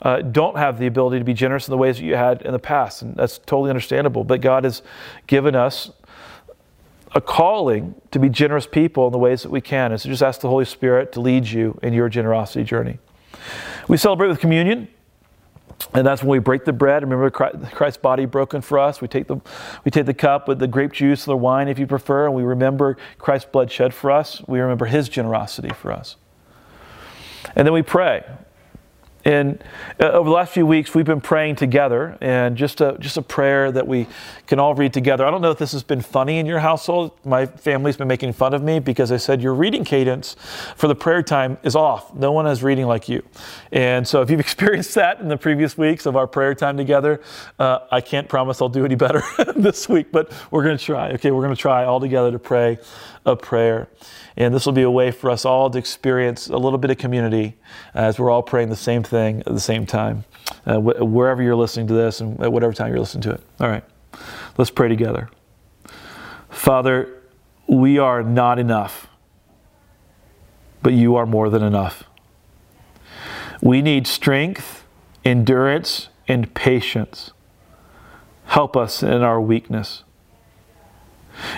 uh, 0.00 0.22
don't 0.22 0.56
have 0.56 0.78
the 0.78 0.86
ability 0.86 1.18
to 1.18 1.24
be 1.24 1.34
generous 1.34 1.68
in 1.68 1.72
the 1.72 1.76
ways 1.76 1.98
that 1.98 2.04
you 2.04 2.16
had 2.16 2.42
in 2.42 2.52
the 2.52 2.58
past, 2.58 3.02
and 3.02 3.14
that's 3.16 3.38
totally 3.38 3.68
understandable. 3.68 4.24
But 4.24 4.40
God 4.40 4.64
has 4.64 4.82
given 5.26 5.54
us 5.54 5.90
a 7.14 7.20
calling 7.20 7.94
to 8.10 8.18
be 8.18 8.28
generous 8.28 8.66
people 8.66 9.06
in 9.06 9.12
the 9.12 9.18
ways 9.18 9.42
that 9.42 9.50
we 9.50 9.60
can. 9.60 9.92
And 9.92 10.00
so 10.00 10.08
just 10.08 10.22
ask 10.22 10.40
the 10.40 10.48
Holy 10.48 10.64
Spirit 10.64 11.12
to 11.12 11.20
lead 11.20 11.46
you 11.46 11.78
in 11.82 11.92
your 11.92 12.08
generosity 12.08 12.64
journey. 12.64 12.98
We 13.88 13.96
celebrate 13.96 14.28
with 14.28 14.40
communion. 14.40 14.88
And 15.94 16.06
that's 16.06 16.22
when 16.22 16.30
we 16.30 16.38
break 16.38 16.64
the 16.64 16.72
bread. 16.72 17.02
Remember 17.02 17.30
Christ's 17.30 18.00
body 18.00 18.26
broken 18.26 18.60
for 18.60 18.78
us. 18.78 19.00
We 19.00 19.08
take 19.08 19.26
the, 19.26 19.36
we 19.84 19.90
take 19.90 20.06
the 20.06 20.14
cup 20.14 20.48
with 20.48 20.58
the 20.58 20.66
grape 20.66 20.92
juice 20.92 21.26
or 21.26 21.32
the 21.32 21.36
wine, 21.36 21.68
if 21.68 21.78
you 21.78 21.86
prefer, 21.86 22.26
and 22.26 22.34
we 22.34 22.42
remember 22.42 22.96
Christ's 23.18 23.48
blood 23.50 23.70
shed 23.70 23.94
for 23.94 24.10
us. 24.10 24.42
We 24.46 24.60
remember 24.60 24.86
his 24.86 25.08
generosity 25.08 25.70
for 25.70 25.92
us. 25.92 26.16
And 27.54 27.66
then 27.66 27.72
we 27.72 27.82
pray. 27.82 28.24
And 29.28 29.62
uh, 30.00 30.04
over 30.04 30.30
the 30.30 30.34
last 30.34 30.54
few 30.54 30.64
weeks, 30.64 30.94
we've 30.94 31.04
been 31.04 31.20
praying 31.20 31.56
together, 31.56 32.16
and 32.22 32.56
just 32.56 32.80
a, 32.80 32.96
just 32.98 33.18
a 33.18 33.22
prayer 33.22 33.70
that 33.70 33.86
we 33.86 34.06
can 34.46 34.58
all 34.58 34.74
read 34.74 34.94
together. 34.94 35.26
I 35.26 35.30
don't 35.30 35.42
know 35.42 35.50
if 35.50 35.58
this 35.58 35.72
has 35.72 35.82
been 35.82 36.00
funny 36.00 36.38
in 36.38 36.46
your 36.46 36.60
household. 36.60 37.12
My 37.26 37.44
family's 37.44 37.98
been 37.98 38.08
making 38.08 38.32
fun 38.32 38.54
of 38.54 38.62
me 38.62 38.78
because 38.78 39.12
I 39.12 39.18
said 39.18 39.42
your 39.42 39.52
reading 39.52 39.84
cadence 39.84 40.34
for 40.76 40.88
the 40.88 40.94
prayer 40.94 41.22
time 41.22 41.58
is 41.62 41.76
off. 41.76 42.14
No 42.14 42.32
one 42.32 42.46
is 42.46 42.62
reading 42.62 42.86
like 42.86 43.06
you. 43.06 43.22
And 43.70 44.08
so 44.08 44.22
if 44.22 44.30
you've 44.30 44.40
experienced 44.48 44.94
that 44.94 45.20
in 45.20 45.28
the 45.28 45.36
previous 45.36 45.76
weeks 45.76 46.06
of 46.06 46.16
our 46.16 46.26
prayer 46.26 46.54
time 46.54 46.78
together, 46.78 47.20
uh, 47.58 47.80
I 47.90 48.00
can't 48.00 48.30
promise 48.30 48.62
I'll 48.62 48.70
do 48.70 48.86
any 48.86 48.94
better 48.94 49.22
this 49.56 49.90
week, 49.90 50.10
but 50.10 50.32
we're 50.50 50.64
going 50.64 50.78
to 50.78 50.82
try. 50.82 51.10
Okay, 51.10 51.32
we're 51.32 51.42
going 51.42 51.54
to 51.54 51.60
try 51.60 51.84
all 51.84 52.00
together 52.00 52.32
to 52.32 52.38
pray 52.38 52.78
a 53.28 53.36
prayer. 53.36 53.88
And 54.36 54.54
this 54.54 54.66
will 54.66 54.72
be 54.72 54.82
a 54.82 54.90
way 54.90 55.10
for 55.10 55.30
us 55.30 55.44
all 55.44 55.70
to 55.70 55.78
experience 55.78 56.48
a 56.48 56.56
little 56.56 56.78
bit 56.78 56.90
of 56.90 56.98
community 56.98 57.56
as 57.94 58.18
we're 58.18 58.30
all 58.30 58.42
praying 58.42 58.70
the 58.70 58.76
same 58.76 59.02
thing 59.02 59.40
at 59.40 59.52
the 59.52 59.60
same 59.60 59.86
time, 59.86 60.24
uh, 60.66 60.78
wh- 60.78 61.00
wherever 61.00 61.42
you're 61.42 61.56
listening 61.56 61.86
to 61.88 61.94
this 61.94 62.20
and 62.20 62.40
at 62.40 62.52
whatever 62.52 62.72
time 62.72 62.88
you're 62.88 63.00
listening 63.00 63.22
to 63.22 63.32
it. 63.32 63.40
All 63.60 63.68
right, 63.68 63.84
let's 64.56 64.70
pray 64.70 64.88
together. 64.88 65.28
Father, 66.48 67.14
we 67.66 67.98
are 67.98 68.22
not 68.22 68.58
enough, 68.58 69.08
but 70.82 70.92
you 70.92 71.16
are 71.16 71.26
more 71.26 71.50
than 71.50 71.62
enough. 71.62 72.04
We 73.60 73.82
need 73.82 74.06
strength, 74.06 74.84
endurance, 75.24 76.08
and 76.26 76.54
patience. 76.54 77.32
Help 78.46 78.76
us 78.76 79.02
in 79.02 79.22
our 79.22 79.40
weakness. 79.40 80.04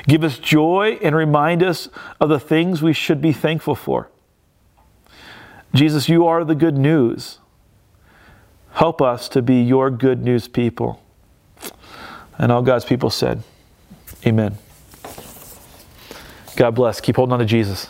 Give 0.07 0.25
us 0.25 0.39
joy 0.39 0.99
and 1.03 1.15
remind 1.15 1.63
us 1.63 1.89
of 2.21 2.29
the 2.29 2.41
things 2.41 2.83
we 2.83 2.93
should 2.93 3.21
be 3.21 3.33
thankful 3.33 3.75
for. 3.75 4.11
Jesus, 5.75 6.09
you 6.09 6.27
are 6.27 6.45
the 6.45 6.55
good 6.55 6.77
news. 6.77 7.39
Help 8.73 9.01
us 9.01 9.29
to 9.31 9.43
be 9.43 9.63
your 9.63 9.91
good 9.91 10.23
news 10.23 10.49
people. 10.49 11.03
And 12.39 12.51
all 12.51 12.63
God's 12.63 12.85
people 12.85 13.11
said, 13.11 13.43
Amen. 14.27 14.57
God 16.57 16.75
bless. 16.75 17.01
Keep 17.01 17.17
holding 17.17 17.33
on 17.33 17.39
to 17.39 17.45
Jesus. 17.45 17.89